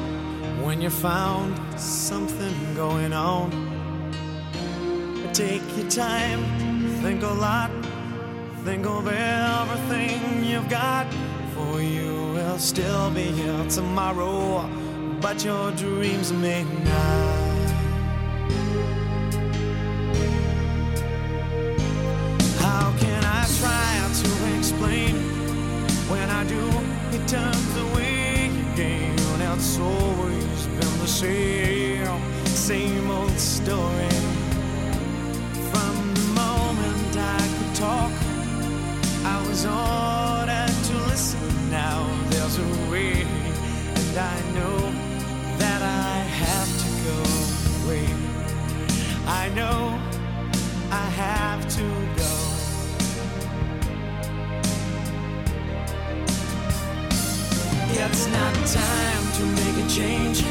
when 0.63 0.81
you 0.81 0.89
found 0.89 1.57
something 1.79 2.53
going 2.75 3.13
on. 3.13 3.49
Take 5.33 5.61
your 5.77 5.89
time, 5.89 6.43
think 7.01 7.23
a 7.23 7.27
lot, 7.27 7.71
think 8.63 8.85
of 8.85 9.07
everything 9.07 10.43
you've 10.43 10.69
got. 10.69 11.07
For 11.55 11.81
you 11.81 12.33
will 12.33 12.59
still 12.59 13.09
be 13.11 13.23
here 13.23 13.65
tomorrow, 13.69 14.69
but 15.19 15.43
your 15.43 15.71
dreams 15.71 16.31
may 16.31 16.63
not. 16.63 17.69
How 22.59 22.93
can 22.99 23.23
I 23.23 23.45
try 23.59 24.09
to 24.21 24.57
explain 24.57 25.15
when 26.09 26.29
I 26.29 26.43
do? 26.45 26.63
It 27.17 27.27
turns 27.27 27.77
away 27.77 28.51
again. 28.73 29.11
It's 29.53 29.77
always 29.77 30.20
trail, 31.21 32.19
same 32.45 33.11
old 33.11 33.37
story. 33.37 34.09
From 35.71 35.95
the 36.15 36.27
moment 36.33 37.15
I 37.15 37.41
could 37.55 37.75
talk, 37.75 38.11
I 39.23 39.37
was 39.47 39.63
ordered 39.67 40.75
to 40.89 40.95
listen. 41.11 41.69
Now 41.69 41.99
there's 42.31 42.57
a 42.57 42.69
way, 42.91 43.21
and 43.99 44.17
I 44.17 44.37
know 44.55 44.77
that 45.61 45.81
I 45.83 46.13
have 46.43 46.71
to 46.83 46.89
go 47.07 47.19
away. 47.83 48.07
I 49.27 49.49
know 49.49 50.01
I 50.89 51.05
have 51.23 51.61
to 51.77 51.85
go. 52.21 52.33
It's 58.03 58.25
not 58.37 58.53
time 58.65 59.25
to 59.37 59.43
make 59.59 59.85
a 59.85 59.87
change. 59.87 60.50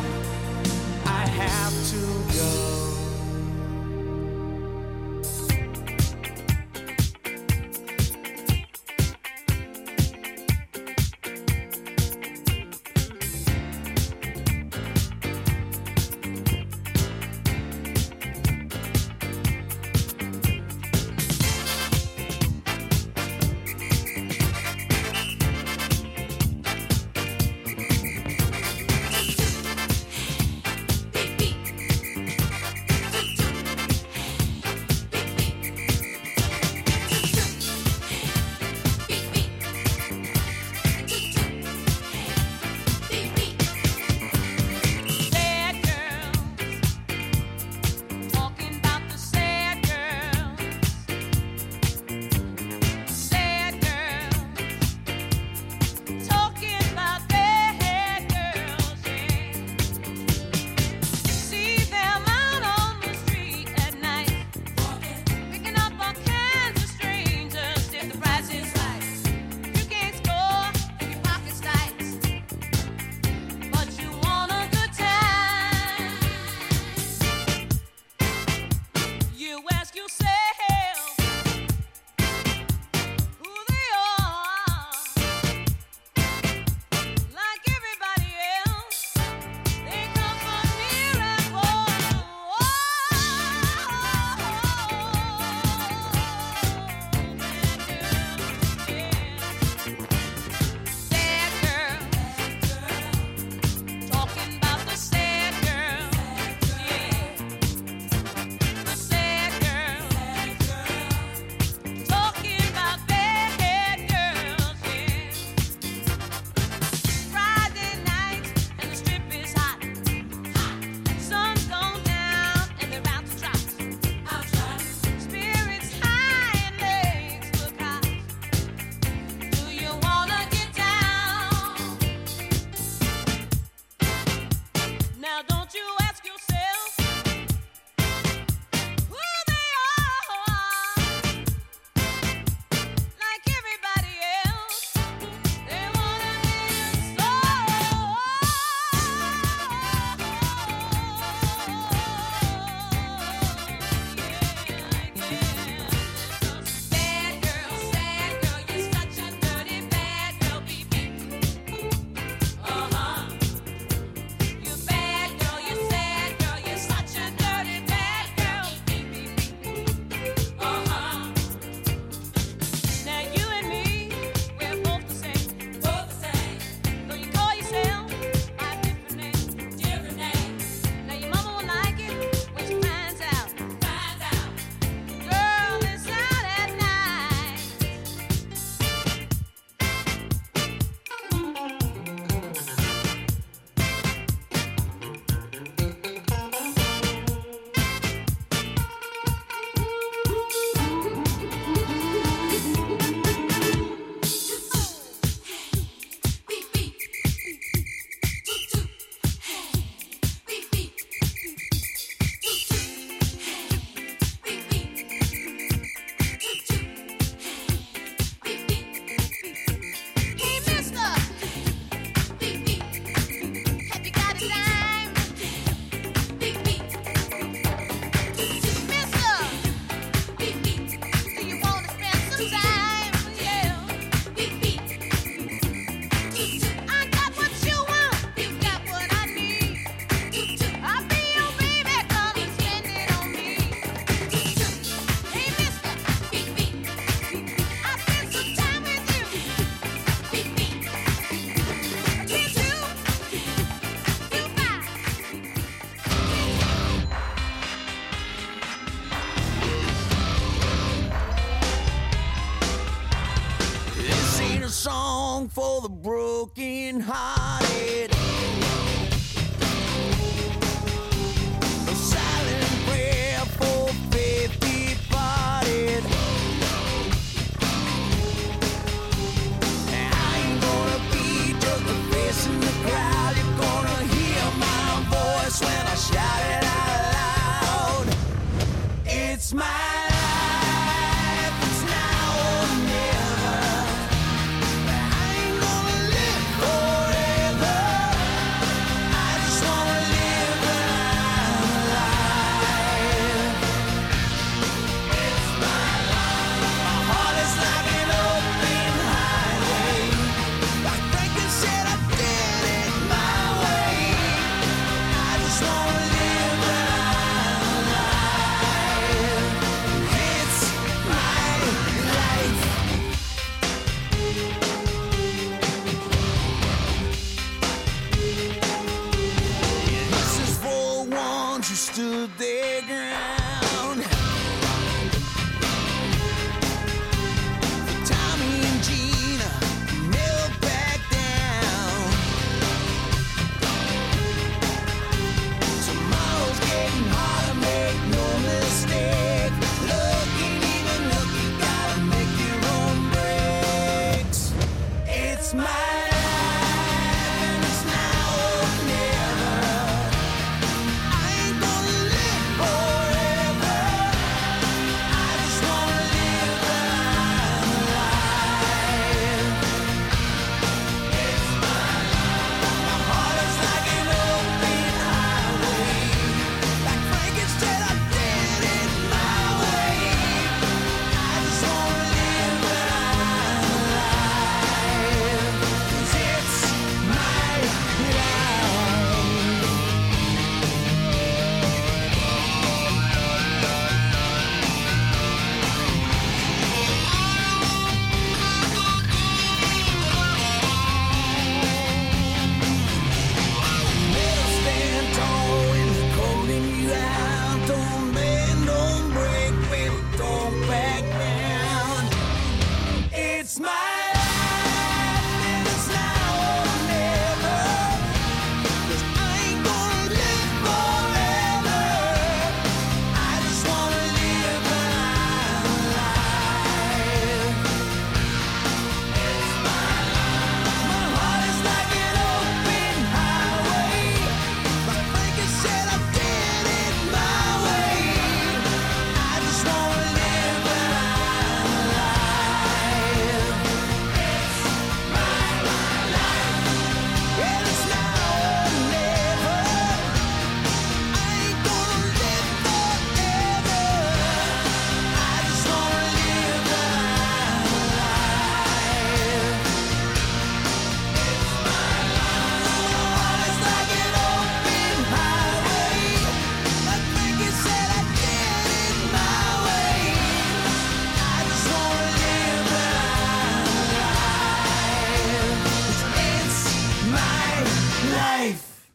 the 265.81 265.89
broken 265.89 266.99
hearted. 266.99 267.30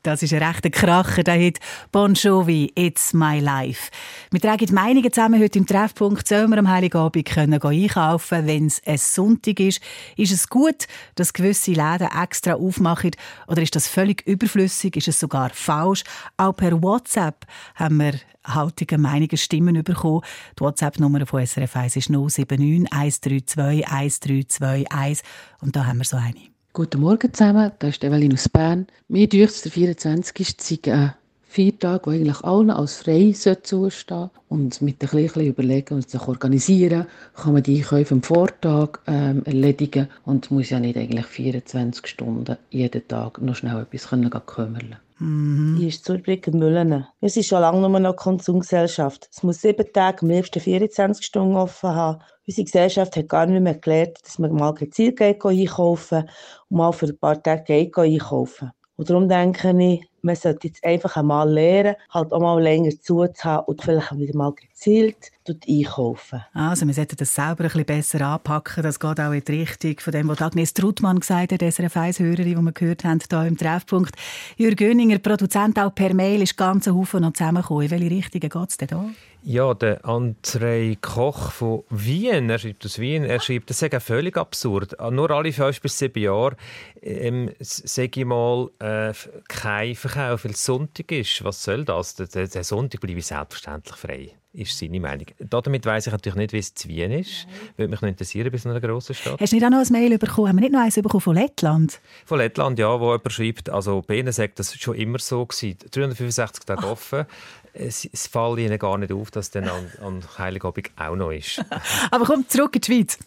Das 0.06 0.22
ist 0.22 0.32
ein 0.32 0.40
rechter 0.40 0.70
Kracher, 0.70 1.24
der 1.24 1.44
hat 1.44 1.58
Bon 1.90 2.14
Jovi 2.14 2.70
«It's 2.76 3.12
My 3.12 3.40
Life». 3.40 3.90
Wir 4.30 4.40
tragen 4.40 4.64
die 4.64 4.72
Meinungen 4.72 5.12
zusammen 5.12 5.42
heute 5.42 5.58
im 5.58 5.66
Treffpunkt. 5.66 6.28
Sollen 6.28 6.48
wir 6.50 6.58
am 6.58 6.70
Heiligabend 6.70 7.26
können 7.26 7.60
einkaufen, 7.60 8.46
wenn 8.46 8.66
es 8.66 8.80
ein 8.86 8.98
Sonntag 8.98 9.58
ist? 9.58 9.82
Ist 10.16 10.30
es 10.30 10.48
gut, 10.48 10.86
dass 11.16 11.32
gewisse 11.32 11.72
Läden 11.72 12.06
extra 12.22 12.54
aufmachen 12.54 13.10
oder 13.48 13.62
ist 13.62 13.74
das 13.74 13.88
völlig 13.88 14.24
überflüssig? 14.28 14.94
Ist 14.96 15.08
es 15.08 15.18
sogar 15.18 15.50
falsch? 15.50 16.04
Auch 16.36 16.52
per 16.52 16.80
WhatsApp 16.80 17.44
haben 17.74 17.96
wir 17.96 18.14
heutige 18.54 18.98
Meinungen, 18.98 19.36
Stimmen 19.36 19.82
bekommen. 19.82 20.20
Die 20.56 20.60
WhatsApp-Nummer 20.60 21.26
von 21.26 21.44
SRF 21.44 21.74
1 21.74 21.96
ist 21.96 22.10
079 22.10 22.92
132 22.92 23.84
1321 23.84 25.24
und 25.62 25.74
da 25.74 25.84
haben 25.84 25.98
wir 25.98 26.04
so 26.04 26.16
eine. 26.16 26.55
Guten 26.76 27.00
Morgen 27.00 27.32
zusammen, 27.32 27.72
da 27.78 27.88
ist 27.88 28.04
Evelyn 28.04 28.34
aus 28.34 28.50
Bern. 28.50 28.86
Mir 29.08 29.26
dürfte 29.26 29.62
der 29.62 29.72
24. 29.72 30.54
sei 30.58 30.92
ein 30.92 31.14
Feiertag, 31.48 32.02
der 32.02 32.12
eigentlich 32.12 32.44
allen 32.44 32.68
als 32.68 32.96
frei 32.96 33.32
zustehen. 33.32 34.28
Und 34.50 34.82
mit 34.82 35.02
ein 35.02 35.08
bisschen 35.08 35.46
überlegen 35.46 35.94
und 35.94 36.10
sich 36.10 36.20
organisieren, 36.20 37.06
kann 37.34 37.54
man 37.54 37.62
die 37.62 37.78
Einkäufe 37.78 38.14
am 38.14 38.22
Vortag 38.22 38.98
ähm, 39.06 39.42
erledigen 39.46 40.08
und 40.26 40.50
muss 40.50 40.68
ja 40.68 40.78
nicht 40.78 40.98
eigentlich 40.98 41.24
24 41.24 42.06
Stunden 42.06 42.58
jeden 42.68 43.08
Tag 43.08 43.40
noch 43.40 43.56
schnell 43.56 43.80
etwas 43.80 44.08
können 44.08 44.28
kümmern 44.28 44.96
Hier 45.18 45.88
ist 45.88 46.04
Zurbrück 46.04 46.46
Müllene. 46.52 47.08
Wir 47.20 47.30
sind 47.30 47.46
schon 47.46 47.62
lange 47.62 47.88
nur 47.88 48.00
noch 48.00 48.16
Konsumgesellschaft. 48.16 49.30
Es 49.32 49.42
muss 49.42 49.62
sieben 49.62 49.90
Tage, 49.90 50.20
am 50.20 50.28
liebsten 50.28 50.60
24 50.60 51.24
Stunden 51.24 51.56
offen 51.56 51.94
haben. 51.94 52.22
Unsere 52.46 52.66
Gesellschaft 52.66 53.16
hat 53.16 53.28
gar 53.30 53.46
nicht 53.46 53.62
mehr 53.62 53.76
gelernt, 53.76 54.18
dass 54.22 54.38
man 54.38 54.52
mal 54.52 54.74
gezielt 54.74 55.16
geht 55.16 55.42
einkaufen 55.42 56.28
und 56.68 56.76
mal 56.76 56.92
für 56.92 57.06
ein 57.06 57.18
paar 57.18 57.42
Tage 57.42 57.62
geht 57.64 57.96
einkaufen. 57.96 58.72
Und 58.96 59.08
darum 59.08 59.26
denke 59.26 59.70
ich, 59.78 60.06
man 60.20 60.36
sollte 60.36 60.68
jetzt 60.68 60.84
einfach 60.84 61.16
einmal 61.16 61.50
lernen, 61.50 61.96
halt 62.10 62.32
auch 62.32 62.40
mal 62.40 62.62
länger 62.62 62.90
zuzuhaben 63.00 63.64
und 63.68 63.82
vielleicht 63.82 64.18
wieder 64.18 64.36
mal 64.36 64.52
gezielt 64.76 65.32
einkaufen. 65.68 66.44
Also 66.52 66.86
wir 66.86 66.94
sollten 66.94 67.16
das 67.16 67.34
selber 67.34 67.64
ein 67.64 67.68
bisschen 67.68 67.84
besser 67.84 68.20
anpacken. 68.20 68.82
Das 68.82 69.00
geht 69.00 69.20
auch 69.20 69.32
in 69.32 69.42
die 69.42 69.60
Richtung 69.60 69.98
von 70.00 70.12
dem, 70.12 70.28
was 70.28 70.42
Agnes 70.42 70.74
Trutmann 70.74 71.20
gesagt 71.20 71.52
hat, 71.52 71.60
SRF 71.60 71.96
1-Hörerin, 71.96 72.44
die 72.44 72.56
wir 72.56 72.72
gehört 72.72 73.04
haben 73.04 73.20
hier 73.28 73.46
im 73.46 73.56
Treffpunkt. 73.56 74.14
Jürgen 74.56 74.76
Göninger, 74.76 75.18
Produzent 75.18 75.78
auch 75.78 75.94
per 75.94 76.12
Mail, 76.14 76.42
ist 76.42 76.56
ganz 76.56 76.86
Haufen 76.88 77.22
noch 77.22 77.32
zusammengekommen. 77.32 77.84
In 77.84 77.90
welche 77.90 78.10
Richtung 78.10 78.40
geht 78.40 78.70
es 78.70 78.76
denn 78.76 78.88
da? 78.88 79.08
Ja, 79.44 79.74
der 79.74 80.04
Andrei 80.04 80.98
Koch 81.00 81.52
von 81.52 81.84
Wien, 81.88 82.50
er 82.50 82.58
schreibt 82.58 82.84
aus 82.84 82.98
Wien, 82.98 83.22
er 83.22 83.38
schreibt, 83.38 83.70
das 83.70 83.78
sei 83.78 84.00
völlig 84.00 84.36
absurd. 84.36 84.96
Nur 85.12 85.30
alle 85.30 85.52
fünf 85.52 85.80
bis 85.80 85.98
sieben 85.98 86.20
Jahre 86.20 86.56
ähm, 87.00 87.50
sage 87.60 88.20
ich 88.20 88.26
mal, 88.26 88.70
äh, 88.80 89.12
kein 89.46 89.94
Verkauf, 89.94 90.44
weil 90.44 90.50
es 90.50 90.64
Sonntag 90.64 91.12
ist. 91.12 91.44
Was 91.44 91.62
soll 91.62 91.84
das? 91.84 92.16
Der, 92.16 92.48
der 92.48 92.64
Sonntag 92.64 93.00
bleibe 93.00 93.22
selbstverständlich 93.22 93.96
frei 93.96 94.32
ist 94.56 94.78
seine 94.78 95.00
Meinung. 95.00 95.26
Damit 95.38 95.86
weiss 95.86 96.06
ich 96.06 96.12
natürlich 96.12 96.36
nicht, 96.36 96.52
wie 96.52 96.58
es 96.58 96.74
zu 96.74 96.88
Wien 96.88 97.12
ist. 97.12 97.46
Würde 97.76 97.90
mich 97.90 98.00
noch 98.00 98.08
interessieren 98.08 98.50
bei 98.50 98.58
so 98.58 98.68
einer 98.68 98.80
grossen 98.80 99.14
Stadt. 99.14 99.40
Hast 99.40 99.52
du 99.52 99.56
nicht 99.56 99.64
auch 99.64 99.70
noch 99.70 99.78
ein 99.78 99.92
Mail 99.92 100.18
bekommen? 100.18 100.48
Haben 100.48 100.56
wir 100.56 100.62
nicht 100.62 100.72
noch 100.72 100.80
eins 100.80 100.94
bekommen 100.94 101.20
von 101.20 101.34
Lettland? 101.34 102.00
Von 102.24 102.38
Lettland, 102.38 102.78
ja, 102.78 102.98
wo 102.98 103.12
jemand 103.12 103.32
schreibt, 103.32 103.70
also 103.70 104.02
bei 104.06 104.16
ihnen 104.16 104.32
sagt, 104.32 104.58
das 104.58 104.74
schon 104.74 104.94
immer 104.94 105.18
so 105.18 105.44
gewesen. 105.44 105.78
365 105.90 106.64
Tage 106.64 106.82
Ach. 106.84 106.90
offen. 106.90 107.26
Es, 107.72 108.08
es 108.10 108.26
fällt 108.26 108.58
ihnen 108.58 108.78
gar 108.78 108.96
nicht 108.96 109.12
auf, 109.12 109.30
dass 109.30 109.46
es 109.46 109.50
dann 109.50 109.64
an, 109.64 109.90
an 110.02 110.22
Heiligabend 110.38 110.90
auch 110.96 111.14
noch 111.14 111.30
ist. 111.30 111.62
Aber 112.10 112.24
komm 112.24 112.48
zurück 112.48 112.74
in 112.76 112.80
die 112.80 112.86
Schweiz 112.86 113.18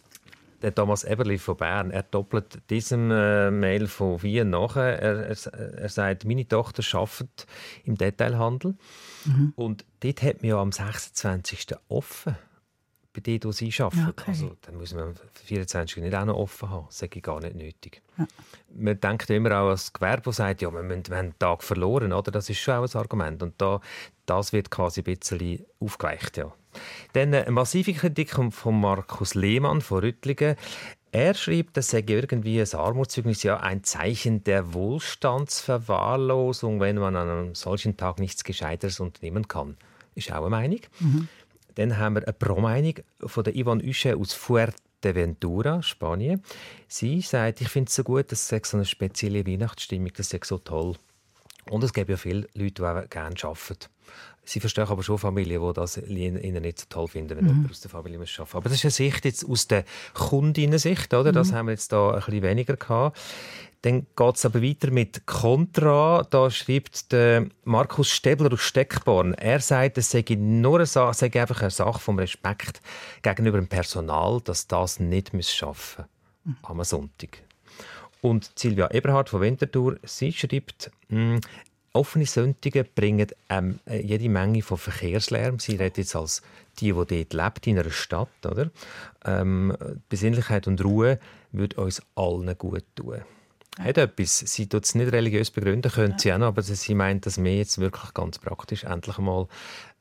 der 0.62 0.76
Thomas 0.76 1.04
Eberli 1.04 1.38
von 1.38 1.56
Bern, 1.56 1.92
er 1.92 2.04
doppelt 2.04 2.60
diesem 2.70 3.12
äh, 3.12 3.50
Mail 3.50 3.88
von 3.88 4.22
Wien 4.22 4.50
nach. 4.50 4.76
Er, 4.76 5.00
er, 5.00 5.54
er 5.54 5.90
sagt, 5.90 6.26
meine 6.26 6.48
Tochter 6.48 6.84
arbeitet 6.98 7.46
im 7.86 7.96
Detailhandel 7.96 8.76
mhm. 9.26 9.54
und 9.56 9.86
dort 10.00 10.22
hat 10.22 10.42
man 10.42 10.50
ja 10.50 10.58
am 10.58 10.72
26. 10.72 11.68
offen 11.88 12.36
bei 13.14 13.22
denen, 13.22 13.44
wo 13.44 13.52
sie 13.52 13.74
arbeiten. 13.80 14.08
Okay. 14.10 14.26
Also, 14.28 14.56
dann 14.62 14.78
muss 14.78 14.94
man 14.94 15.16
24 15.46 16.04
nicht 16.04 16.16
auch 16.16 16.26
noch 16.26 16.38
offen 16.38 16.70
haben. 16.70 16.86
Das 16.88 17.02
ist 17.02 17.24
gar 17.24 17.40
nicht 17.40 17.56
nötig. 17.56 18.02
Ja. 18.18 18.28
Man 18.76 19.00
denkt 19.00 19.30
immer 19.30 19.52
auch 19.60 19.70
als 19.70 19.92
Gewerbe, 19.92 20.24
das 20.24 20.38
sagt, 20.38 20.62
ja, 20.62 20.72
wir, 20.72 20.84
müssen, 20.84 21.08
wir 21.08 21.18
haben 21.18 21.26
einen 21.26 21.40
Tag 21.40 21.64
verloren. 21.64 22.14
Oder? 22.14 22.32
Das 22.32 22.50
ist 22.50 22.60
schon 22.60 22.76
auch 22.76 22.84
ein 22.84 23.00
Argument. 23.00 23.42
Und 23.42 23.56
da, 23.58 23.82
das 24.26 24.54
wird 24.54 24.70
quasi 24.70 25.02
ein 25.02 25.06
bisschen 25.06 25.66
aufgeweicht. 25.80 26.38
Ja. 26.38 26.54
Dann 27.14 27.34
eine 27.34 27.50
massive 27.52 27.94
Kritik 27.94 28.32
von 28.52 28.80
Markus 28.80 29.34
Lehmann 29.34 29.82
von 29.82 30.00
Rüttlingen. 30.00 30.56
Er 31.12 31.34
schreibt, 31.34 31.76
das 31.76 31.89
sei 31.89 32.03
irgendwie 32.05 32.62
ein 32.62 32.74
Armutszeugnis, 32.74 33.41
ja 33.43 33.60
ein 33.60 33.84
Zeichen 33.84 34.43
der 34.43 34.74
Wohlstandsverwahrlosung, 34.74 36.80
wenn 36.80 36.97
man 36.97 37.16
an 37.16 37.30
einem 37.30 37.55
solchen 37.55 37.97
Tag 37.97 38.20
nichts 38.20 38.43
Gescheiteres 38.43 38.99
unternehmen 38.99 39.47
kann. 39.47 39.76
Ist 40.14 40.32
auch 40.32 40.41
eine 40.41 40.49
Meinung. 40.49 40.82
Mhm. 40.99 41.28
Dann 41.76 41.97
haben 41.97 42.16
wir 42.16 42.24
eine 42.24 42.34
Pro-Meinung 42.34 42.95
von 43.26 43.43
der 43.43 43.53
Yvonne 43.53 43.84
Usche 43.84 44.18
aus 44.18 44.34
Fuerteventura, 44.34 45.82
Spanien. 45.82 46.43
Sie 46.88 47.22
sagt, 47.22 47.62
ich 47.62 47.70
finde 47.70 47.89
es 47.89 47.95
so 47.95 48.03
gut, 48.03 48.32
dass 48.32 48.51
es 48.51 48.70
so 48.70 48.78
eine 48.78 48.86
spezielle 48.86 49.47
Weihnachtsstimmung, 49.47 50.12
das 50.16 50.32
ist 50.32 50.45
so 50.45 50.60
toll. 50.60 50.95
Und 51.70 51.84
es 51.84 51.93
gibt 51.93 52.10
ja 52.10 52.18
viele 52.18 52.47
Leute, 52.53 52.84
die 52.84 53.07
gerne 53.10 53.36
arbeiten. 53.41 53.88
Sie 54.44 54.60
verstehen 54.60 54.88
aber 54.88 55.04
schon 55.04 55.18
Familien, 55.18 55.62
die 55.62 55.74
das 55.74 55.98
ihnen 55.98 56.62
nicht 56.64 56.80
so 56.80 56.86
toll 56.90 57.08
finden, 57.08 57.38
wenn 57.38 57.46
mhm. 57.46 57.50
jemand 57.50 57.72
aus 57.72 57.82
der 57.82 57.92
Familie 57.92 58.20
muss 58.20 58.40
arbeiten 58.40 58.58
Aber 58.58 58.70
das 58.70 58.80
ist 58.80 58.86
eine 58.86 58.92
Sicht 58.92 59.26
jetzt 59.26 59.48
aus 59.48 59.68
der 59.68 59.86
Kundinnensicht, 60.14 61.14
oder? 61.14 61.32
Das 61.32 61.52
mhm. 61.52 61.56
haben 61.56 61.66
wir 61.68 61.74
jetzt 61.74 61.92
da 61.92 62.12
ein 62.12 62.16
bisschen 62.16 62.42
weniger 62.42 62.76
gehabt. 62.76 63.18
Dann 63.82 64.08
geht 64.16 64.36
es 64.36 64.46
aber 64.46 64.62
weiter 64.62 64.92
mit 64.92 65.26
Contra. 65.26 66.26
Da 66.30 66.52
schreibt 66.52 67.12
der 67.14 67.48
Markus 67.64 68.10
Stäbler 68.10 68.52
aus 68.52 68.62
Steckborn. 68.62 69.34
Er 69.36 69.62
sagt, 69.62 69.98
es 69.98 70.12
sei 70.12 70.26
nur 70.38 70.80
eine 70.80 70.86
Sache, 70.86 71.14
sei 71.14 71.42
einfach 71.42 71.62
eine 71.62 71.72
Sache 71.72 72.00
vom 72.00 72.20
Respekt 72.20 72.82
gegenüber 73.22 73.58
dem 73.58 73.68
Personal, 73.68 74.42
dass 74.44 74.68
das 74.68 75.00
nicht 75.00 75.32
schaffen 75.46 76.06
muss 76.44 76.56
mhm. 76.56 76.58
am 76.64 76.84
Sonntag. 76.84 77.44
Und 78.22 78.52
Silvia 78.56 78.92
Eberhard 78.92 79.30
von 79.30 79.40
Winterthur, 79.40 79.98
sie 80.04 80.34
schreibt, 80.34 80.92
mh, 81.08 81.36
hm, 81.36 81.42
offene 81.94 82.26
Sonntage 82.26 82.84
bringen 82.84 83.28
ähm, 83.50 83.80
jede 83.88 84.30
Menge 84.30 84.62
von 84.62 84.78
Verkehrslärm. 84.78 85.60
Sie 85.60 85.76
redet 85.76 85.98
jetzt 85.98 86.16
als 86.16 86.42
die, 86.80 86.94
die 86.94 87.26
dort 87.26 87.34
lebt, 87.34 87.68
in 87.68 87.80
einer 87.80 87.90
Stadt. 87.90 88.30
Oder? 88.46 88.70
Ähm, 89.26 89.76
Besinnlichkeit 90.08 90.68
und 90.68 90.84
Ruhe 90.84 91.20
würde 91.52 91.82
uns 91.82 92.02
allen 92.16 92.58
gut 92.58 92.84
tun 92.96 93.22
hat 93.80 93.98
etwas. 93.98 94.40
Sie 94.40 94.68
tut 94.68 94.86
es 94.86 94.96
nicht 94.96 95.12
religiös 95.12 95.52
begründen, 95.52 95.92
könnte 95.92 96.16
ja. 96.16 96.20
sie 96.20 96.34
auch 96.34 96.38
noch, 96.38 96.48
aber 96.48 96.62
sie 96.62 96.96
meint 96.96 97.26
das 97.26 97.38
mehr 97.38 97.58
jetzt 97.58 97.78
wirklich 97.80 98.14
ganz 98.14 98.38
praktisch. 98.38 98.84
Endlich 98.84 99.18
mal 99.20 99.48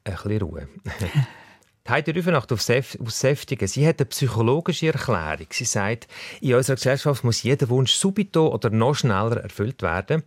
ein 0.04 0.14
bisschen 0.14 0.42
Ruhe. 0.42 0.68
Heidi 1.88 2.10
Rüfenacht 2.10 2.52
auf 2.52 2.60
Säftigen. 2.60 3.66
Sie 3.66 3.86
hat 3.88 3.98
eine 3.98 4.06
psychologische 4.06 4.88
Erklärung. 4.88 5.46
Sie 5.50 5.64
sagt, 5.64 6.06
in 6.42 6.54
unserer 6.54 6.76
Gesellschaft 6.76 7.24
muss 7.24 7.42
jeder 7.42 7.70
Wunsch 7.70 7.94
subito 7.94 8.48
oder 8.48 8.68
noch 8.68 8.94
schneller 8.94 9.38
erfüllt 9.38 9.80
werden. 9.80 10.22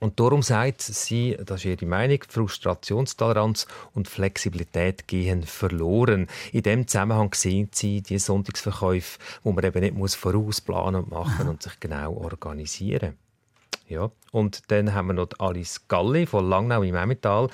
Und 0.00 0.20
darum 0.20 0.42
sagt 0.42 0.82
sie, 0.82 1.36
das 1.44 1.64
ist 1.64 1.64
ihre 1.64 1.86
Meinung, 1.86 2.18
Frustrationstoleranz 2.28 3.66
und 3.94 4.08
Flexibilität 4.08 5.08
gehen 5.08 5.42
verloren. 5.42 6.28
In 6.52 6.62
dem 6.62 6.86
Zusammenhang 6.86 7.32
sehen 7.34 7.70
sie 7.72 8.02
die 8.02 8.18
Sonntagsverkäufe, 8.18 9.18
wo 9.42 9.52
man 9.52 9.64
eben 9.64 9.80
nicht 9.80 9.94
muss 9.94 10.14
vorausplanen 10.14 11.04
und 11.04 11.10
machen 11.10 11.48
und 11.48 11.62
sich 11.62 11.80
genau 11.80 12.12
organisieren. 12.14 13.16
Ja. 13.88 14.10
Und 14.32 14.70
dann 14.70 14.94
haben 14.94 15.08
wir 15.08 15.14
noch 15.14 15.28
Alice 15.38 15.88
Galli 15.88 16.26
von 16.26 16.48
Langnau 16.48 16.82
im 16.82 16.94
Emmental. 16.94 17.48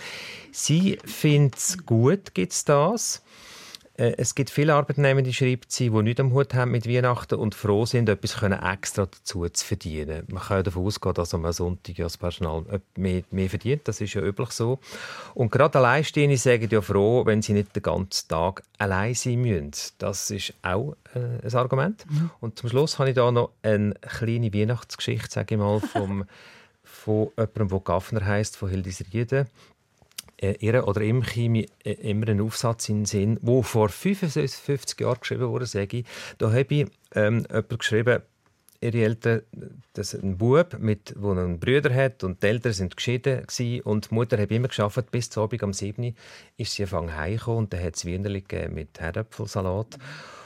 Sie 0.51 0.99
findet 1.05 1.59
es 1.59 1.86
gut, 1.86 2.34
gibt 2.34 2.53
es 2.53 2.64
das. 2.64 3.22
Äh, 4.03 4.14
es 4.18 4.34
gibt 4.34 4.50
viele 4.50 4.74
Arbeitnehmer, 4.74 5.22
die 5.22 5.32
schreibt 5.32 5.70
sie, 5.70 5.90
die 5.90 6.03
nicht 6.03 6.18
am 6.18 6.32
Hut 6.32 6.55
haben 6.55 6.72
mit 6.72 6.88
Weihnachten 6.88 7.36
und 7.36 7.55
froh 7.55 7.86
sind, 7.86 8.09
etwas 8.09 8.42
extra 8.42 9.07
dazu 9.07 9.48
zu 9.48 9.64
verdienen. 9.64 10.24
Man 10.28 10.42
kann 10.42 10.64
davon 10.64 10.86
ausgehen, 10.86 11.14
dass 11.14 11.34
am 11.34 11.50
Sonntag 11.53 11.96
das 11.96 12.18
Personal 12.18 12.64
mehr, 12.96 13.22
mehr 13.30 13.48
verdient. 13.48 13.86
Das 13.86 14.00
ist 14.00 14.14
ja 14.14 14.22
üblich 14.22 14.50
so. 14.50 14.80
Und 15.34 15.53
gerade 15.53 15.78
Alleinstehende 15.78 16.36
sagen 16.36 16.68
ja 16.70 16.80
froh, 16.80 17.24
wenn 17.26 17.42
sie 17.42 17.53
nicht 17.53 17.76
den 17.76 17.82
ganzen 17.82 18.28
Tag 18.28 18.62
allein 18.78 19.14
sein 19.14 19.40
müssen. 19.40 19.72
Das 19.98 20.30
ist 20.30 20.55
auch 20.62 20.96
äh, 21.14 21.46
ein 21.46 21.55
Argument. 21.55 22.05
Mhm. 22.11 22.30
Und 22.40 22.59
zum 22.59 22.70
Schluss 22.70 22.98
habe 22.98 23.11
ich 23.11 23.14
da 23.14 23.30
noch 23.30 23.50
eine 23.62 23.94
kleine 24.18 24.53
Weihnachtsgeschichte, 24.53 25.30
sage 25.30 25.55
ich 25.55 25.61
mal, 25.61 25.80
vom 25.80 26.24
von 26.92 27.30
jemandem, 27.36 27.68
der 27.68 27.80
Gaffner 27.80 28.24
heisst, 28.24 28.57
von 28.57 28.68
Hildisrieden 28.68 29.46
äh, 29.46 29.72
ihr 30.61 30.86
oder 30.86 31.01
ihm 31.01 31.22
käme 31.22 31.66
äh, 31.84 31.93
immer 31.93 32.28
ein 32.28 32.40
Aufsatz 32.40 32.88
in 32.88 33.01
den 33.01 33.05
Sinn, 33.07 33.38
der 33.43 33.62
vor 33.62 33.88
55 33.88 35.01
Jahren 35.01 35.20
geschrieben 35.20 35.49
wurde, 35.49 35.66
sage 35.66 35.99
ich. 35.99 36.07
Da 36.38 36.51
habe 36.51 36.66
ich 36.68 36.86
ähm, 37.14 37.47
jemand 37.49 37.78
geschrieben, 37.78 38.22
ihre 38.80 38.99
Eltern, 38.99 39.43
das 39.93 40.14
ein 40.14 40.38
Bub, 40.38 40.78
mit, 40.80 41.14
der 41.16 41.30
einen 41.30 41.61
Bruder 41.61 41.95
hat 41.95 42.24
und 42.24 42.43
die 42.43 42.49
Eltern 42.49 42.72
sind 42.72 42.97
geschieden 42.97 43.47
gewesen, 43.47 43.82
und 43.82 44.11
die 44.11 44.14
Mutter 44.14 44.38
hat 44.38 44.51
immer 44.51 44.68
geschafft 44.68 45.11
bis 45.12 45.30
zum 45.30 45.45
Abend 45.45 45.62
am 45.62 45.72
7. 45.72 46.16
ist 46.57 46.72
sie 46.72 46.82
angefangen 46.82 47.16
heimgekommen 47.16 47.59
und 47.59 47.72
dann 47.72 47.82
hat 47.82 47.97
es 47.97 48.05
Wienerli 48.05 48.45
mit 48.70 49.01
Herdöpfelsalat. 49.01 49.99
Mhm. 49.99 50.41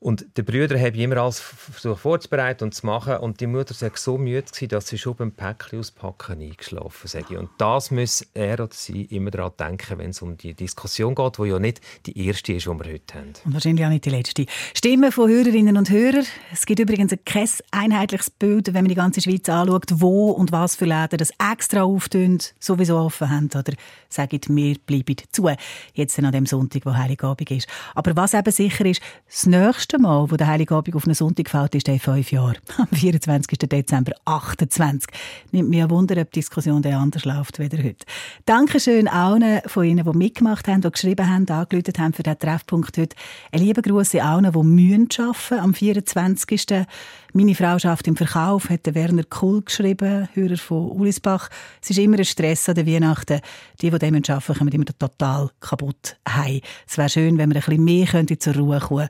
Und 0.00 0.26
die 0.36 0.42
Brüder 0.42 0.78
haben 0.78 0.94
immer 0.94 1.16
alles 1.16 1.40
versucht 1.40 2.02
vorzubereiten 2.02 2.64
und 2.64 2.72
zu 2.72 2.86
machen. 2.86 3.16
Und 3.16 3.40
die 3.40 3.48
Mutter 3.48 3.74
war 3.80 3.90
so 3.96 4.16
müde, 4.16 4.68
dass 4.68 4.86
sie 4.86 4.96
schon 4.96 5.16
beim 5.16 5.32
Päckchen 5.32 5.80
auspacken 5.80 6.40
eingeschlafen 6.40 7.08
sei. 7.08 7.24
Und 7.36 7.50
das 7.58 7.90
muss 7.90 8.24
er 8.32 8.60
oder 8.60 8.68
sie 8.72 9.02
immer 9.06 9.32
daran 9.32 9.52
denken, 9.58 9.98
wenn 9.98 10.10
es 10.10 10.22
um 10.22 10.36
die 10.36 10.54
Diskussion 10.54 11.16
geht, 11.16 11.38
die 11.38 11.48
ja 11.48 11.58
nicht 11.58 11.80
die 12.06 12.26
erste 12.26 12.52
ist, 12.52 12.66
die 12.66 12.70
wir 12.70 12.92
heute 12.92 13.14
haben. 13.14 13.32
Und 13.44 13.54
wahrscheinlich 13.54 13.84
auch 13.84 13.90
nicht 13.90 14.04
die 14.04 14.10
letzte. 14.10 14.46
Stimmen 14.72 15.10
von 15.10 15.28
Hörerinnen 15.28 15.76
und 15.76 15.90
Hörern. 15.90 16.26
Es 16.52 16.64
gibt 16.64 16.78
übrigens 16.78 17.12
kein 17.24 17.48
einheitliches 17.72 18.30
Bild, 18.30 18.68
wenn 18.68 18.84
man 18.84 18.90
die 18.90 18.94
ganze 18.94 19.20
Schweiz 19.20 19.48
anschaut, 19.48 19.86
wo 19.94 20.30
und 20.30 20.52
was 20.52 20.76
für 20.76 20.84
Läden 20.84 21.18
das 21.18 21.32
extra 21.52 21.82
auftun, 21.82 22.38
sowieso 22.60 22.98
offen 22.98 23.30
haben. 23.30 23.50
Oder 23.52 23.72
sagen, 24.08 24.40
wir 24.48 24.76
bleiben 24.86 25.16
zu. 25.32 25.50
Jetzt 25.94 26.18
an 26.20 26.30
dem 26.30 26.46
Sonntag, 26.46 26.86
wo 26.86 26.94
Heiligabend 26.94 27.50
ist. 27.50 27.66
Aber 27.96 28.14
was 28.14 28.34
eben 28.34 28.52
sicher 28.52 28.86
ist, 28.86 29.00
das 29.26 29.46
nächste 29.46 29.87
erste 29.90 30.02
Mal, 30.02 30.30
wo 30.30 30.36
der 30.36 30.48
Heiligabend 30.48 30.94
auf 30.94 31.04
einen 31.06 31.14
Sonntag 31.14 31.48
fällt, 31.48 31.74
ist 31.74 31.88
in 31.88 31.98
fünf 31.98 32.30
Jahre. 32.30 32.56
Am 32.76 32.88
24. 32.92 33.58
Dezember 33.58 34.12
28. 34.26 35.08
Nimmt 35.50 35.70
mir 35.70 35.84
ein 35.84 35.90
Wunder, 35.90 36.20
ob 36.20 36.30
die 36.30 36.40
Diskussion 36.40 36.84
anders 36.84 37.24
läuft 37.24 37.58
als 37.58 37.72
heute. 37.72 38.04
Dankeschön 38.44 39.08
allen 39.08 39.62
von 39.64 39.84
Ihnen, 39.84 40.04
die 40.04 40.18
mitgemacht 40.18 40.68
haben, 40.68 40.82
die 40.82 40.90
geschrieben 40.90 41.26
haben, 41.26 41.48
angerufen 41.48 41.94
haben 41.96 42.12
für 42.12 42.22
diesen 42.22 42.38
Treffpunkt 42.38 42.98
heute. 42.98 43.16
Ein 43.50 43.60
lieber 43.60 43.80
Gruß 43.80 44.14
an 44.16 44.20
allen, 44.20 44.52
die 44.52 44.62
mühen 44.62 45.08
arbeiten 45.16 45.58
am 45.58 45.72
24. 45.72 46.86
Meine 47.34 47.54
Frau 47.54 47.78
schafft 47.78 48.08
im 48.08 48.16
Verkauf, 48.16 48.70
hat 48.70 48.94
Werner 48.94 49.22
Kuhl 49.22 49.62
geschrieben, 49.62 50.28
Hörer 50.32 50.56
von 50.56 50.90
Ulisbach. 50.90 51.50
Es 51.82 51.90
ist 51.90 51.98
immer 51.98 52.18
ein 52.18 52.24
Stress 52.24 52.68
an 52.68 52.74
den 52.74 52.86
Weihnachten. 52.86 53.40
Die, 53.80 53.90
die 53.90 53.98
dem 53.98 54.14
arbeiten, 54.14 54.54
kommen 54.54 54.72
immer 54.72 54.86
total 54.86 55.50
kaputt 55.60 56.16
heim. 56.26 56.60
Es 56.86 56.96
wäre 56.96 57.10
schön, 57.10 57.36
wenn 57.38 57.50
wir 57.50 57.56
ein 57.56 57.62
bisschen 57.62 57.84
mehr 57.84 58.38
zur 58.38 58.54
Ruhe 58.54 58.80
kommen 58.80 59.08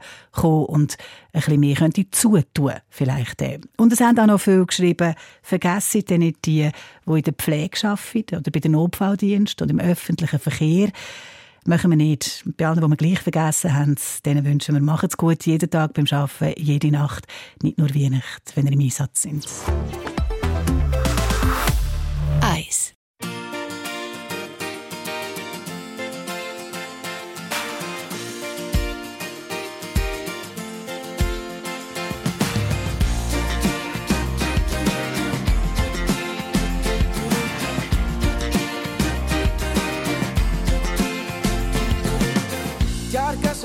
und 0.69 0.97
ein 1.33 1.41
bisschen 1.41 1.61
mehr 1.61 1.77
könnte 1.77 2.11
zutun 2.11 2.75
vielleicht. 2.89 3.43
Äh. 3.43 3.61
Und 3.77 3.93
es 3.93 4.01
haben 4.01 4.19
auch 4.19 4.27
noch 4.27 4.41
viele 4.41 4.66
geschrieben, 4.66 5.14
vergessen 5.43 6.05
denn 6.05 6.21
nicht 6.21 6.45
die, 6.45 6.71
die 7.07 7.12
in 7.12 7.23
der 7.23 7.33
Pflege 7.33 7.89
arbeiten 7.89 8.37
oder 8.37 8.51
bei 8.51 8.61
den 8.61 8.73
Notfalldiensten 8.73 9.64
oder 9.64 9.73
im 9.73 9.91
öffentlichen 9.91 10.39
Verkehr. 10.39 10.91
Machen 11.64 11.91
wir 11.91 11.97
nicht. 11.97 12.45
Bei 12.57 12.66
allen, 12.66 12.81
die 12.81 12.89
wir 12.89 12.97
gleich 12.97 13.21
vergessen 13.21 13.75
haben, 13.75 13.97
denen 14.25 14.45
wünschen 14.45 14.75
wir, 14.75 14.83
machen 14.83 15.09
es 15.11 15.16
gut 15.16 15.45
jeden 15.45 15.71
Tag 15.71 15.95
beim 15.95 16.07
Arbeiten, 16.11 16.62
jede 16.62 16.91
Nacht, 16.91 17.27
nicht 17.62 17.79
nur 17.79 17.93
wie 17.95 18.05
Weihnachten, 18.05 18.53
wenn 18.55 18.66
ihr 18.66 18.73
im 18.73 18.81
Einsatz 18.81 19.23
sind. 19.23 19.47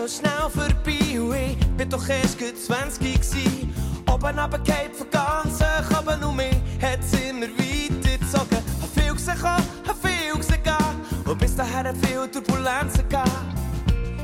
so 0.07 0.19
schnell 0.19 0.49
vorbei. 0.49 1.55
ich 1.57 1.67
bin 1.77 1.89
doch 1.89 2.07
erst 2.09 2.37
gut 2.37 2.57
20 2.57 2.99
gewesen. 2.99 3.73
Oben 4.11 4.37
runtergeht 4.39 4.95
von 4.97 5.09
ganz 5.09 5.61
hoch, 5.61 5.97
aber 5.97 6.17
nur 6.17 6.33
mich 6.33 6.55
hat's 6.81 7.13
immer 7.13 7.47
weitergezogen. 7.47 8.57
Hab 8.81 8.89
viel 8.93 9.13
gesehen, 9.13 9.43
hab 9.43 9.97
viel 10.01 10.37
gesehen 10.37 10.61
und 11.25 11.39
bis 11.39 11.55
dahin 11.55 11.95
viel 11.95 12.27
Turbulenzen 12.27 13.07
gehabt. 13.07 13.29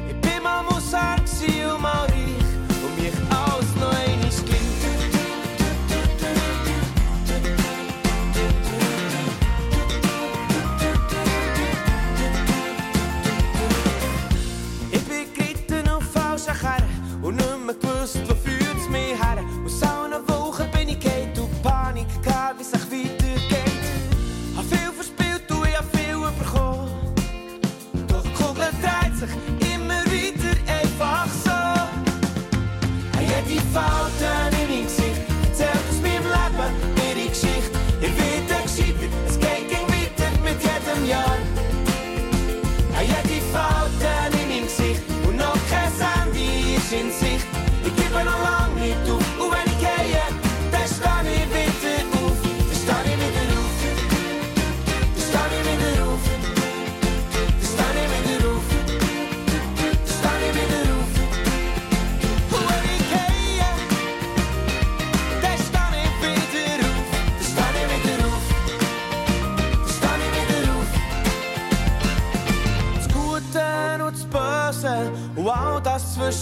Ich 0.10 0.20
bin 0.22 0.44
mal 0.44 0.64
Musar 0.64 1.16
und 1.18 1.82
mal 1.82 2.08
reich 2.08 2.84
und 2.84 3.02
mich 3.02 3.14
auch 3.32 3.49
och 17.30 17.36
numret 17.36 17.82
på 17.82 17.88
Östermalm 17.88 18.39
since 46.90 47.29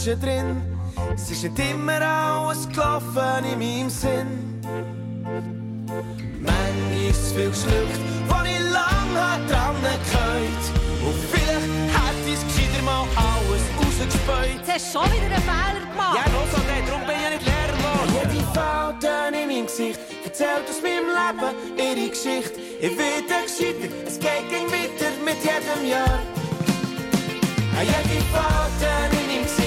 zwischendrin. 0.08 0.62
Es 1.14 1.30
ist 1.32 1.44
nicht 1.44 1.60
immer 1.60 2.02
alles 2.02 2.68
gelaufen 2.70 3.44
in 3.52 3.60
meinem 3.60 3.90
Sinn. 3.90 4.62
Manchmal 6.40 7.10
ist 7.10 7.36
viel 7.36 7.50
geschluckt, 7.50 8.00
wo 8.30 8.36
ich 8.44 8.60
lange 8.72 9.48
dran 9.50 9.76
gehört. 9.82 10.64
Und 11.04 11.20
vielleicht 11.32 11.70
hat 11.94 12.16
es 12.26 12.42
gescheiter 12.48 12.84
mal 12.84 13.06
alles 13.16 13.64
rausgespäut. 13.78 14.58
Jetzt 14.58 14.74
hast 14.74 14.94
schon 14.94 15.12
wieder 15.12 15.36
einen 15.36 15.44
Fehler 15.44 15.92
gemacht. 15.92 16.18
Ja, 16.18 16.24
Rosalie, 16.32 16.84
darum 16.88 17.02
bin 17.06 17.16
ich 17.16 17.24
ja 17.24 17.30
nicht 17.30 17.46
lehrlos. 17.46 18.08
Jede 18.16 18.46
Falte 18.54 19.08
in 19.28 19.48
meinem 19.48 19.66
Gesicht 19.66 20.00
erzählt 20.24 20.66
aus 20.70 20.82
meinem 20.82 21.12
Leben 21.18 21.52
ihre 21.78 22.10
Geschichte. 22.10 22.60
Ich 22.80 22.98
werde 22.98 23.36
gescheiter, 23.44 23.90
es 24.08 24.20
geht 24.20 24.52
weiter 24.72 25.12
mit 25.26 25.40
jedem 25.44 25.90
Jahr. 25.90 26.20
Jede 27.80 28.24
Falte 28.32 28.88
in 29.12 29.28
meinem 29.28 29.44
Gesicht 29.44 29.67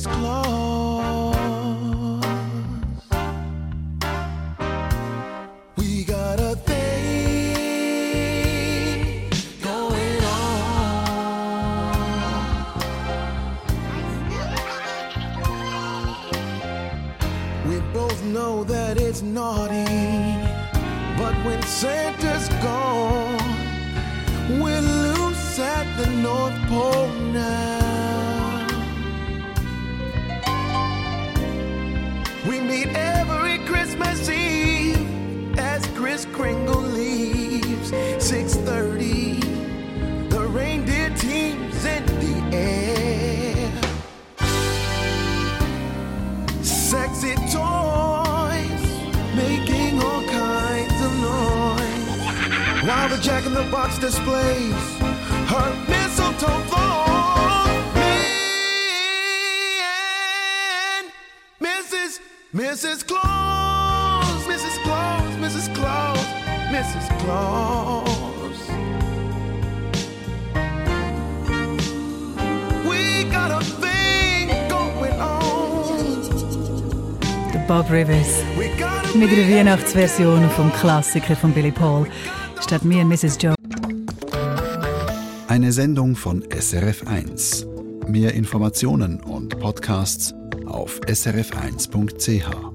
His 0.00 0.06
claws. 0.06 0.59
Weihnachtsversion 79.70 80.50
vom 80.50 80.72
Klassiker 80.72 81.36
von 81.36 81.52
Billy 81.52 81.70
Paul. 81.70 82.04
Statt 82.60 82.84
mir 82.84 83.04
Mrs. 83.04 83.38
Jones. 83.40 83.56
Eine 85.46 85.70
Sendung 85.70 86.16
von 86.16 86.42
SRF1. 86.42 88.08
Mehr 88.08 88.34
Informationen 88.34 89.20
und 89.20 89.60
Podcasts 89.60 90.34
auf 90.66 90.98
srf1.ch. 91.06 92.69